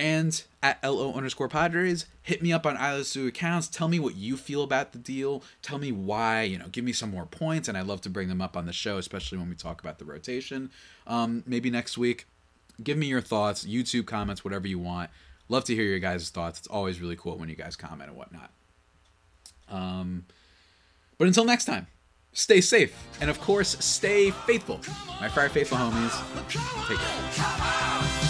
and 0.00 0.42
at 0.62 0.82
LO 0.82 1.12
underscore 1.12 1.48
Padres. 1.48 2.06
Hit 2.22 2.42
me 2.42 2.52
up 2.54 2.64
on 2.64 2.76
either 2.78 3.04
two 3.04 3.26
accounts. 3.26 3.68
Tell 3.68 3.86
me 3.86 4.00
what 4.00 4.16
you 4.16 4.38
feel 4.38 4.62
about 4.62 4.92
the 4.92 4.98
deal. 4.98 5.44
Tell 5.60 5.78
me 5.78 5.92
why, 5.92 6.42
you 6.42 6.58
know, 6.58 6.68
give 6.68 6.84
me 6.84 6.92
some 6.92 7.10
more 7.10 7.26
points. 7.26 7.68
And 7.68 7.76
I 7.76 7.82
love 7.82 8.00
to 8.02 8.10
bring 8.10 8.28
them 8.28 8.40
up 8.40 8.56
on 8.56 8.64
the 8.64 8.72
show, 8.72 8.96
especially 8.96 9.36
when 9.36 9.50
we 9.50 9.54
talk 9.54 9.78
about 9.80 9.98
the 9.98 10.06
rotation. 10.06 10.70
Um, 11.06 11.44
maybe 11.46 11.70
next 11.70 11.98
week. 11.98 12.26
Give 12.82 12.96
me 12.96 13.06
your 13.06 13.20
thoughts, 13.20 13.66
YouTube 13.66 14.06
comments, 14.06 14.42
whatever 14.42 14.66
you 14.66 14.78
want. 14.78 15.10
Love 15.50 15.64
to 15.64 15.74
hear 15.74 15.84
your 15.84 15.98
guys' 15.98 16.30
thoughts. 16.30 16.60
It's 16.60 16.68
always 16.68 16.98
really 16.98 17.16
cool 17.16 17.36
when 17.36 17.50
you 17.50 17.54
guys 17.54 17.76
comment 17.76 18.08
and 18.08 18.16
whatnot. 18.16 18.50
Um, 19.68 20.24
but 21.18 21.26
until 21.26 21.44
next 21.44 21.66
time, 21.66 21.88
stay 22.32 22.62
safe. 22.62 22.96
And 23.20 23.28
of 23.28 23.38
course, 23.38 23.76
stay 23.84 24.30
faithful. 24.30 24.80
My 25.20 25.28
Friar 25.28 25.50
Faithful 25.50 25.76
homies, 25.76 26.88
take 26.88 26.98
care. 26.98 28.29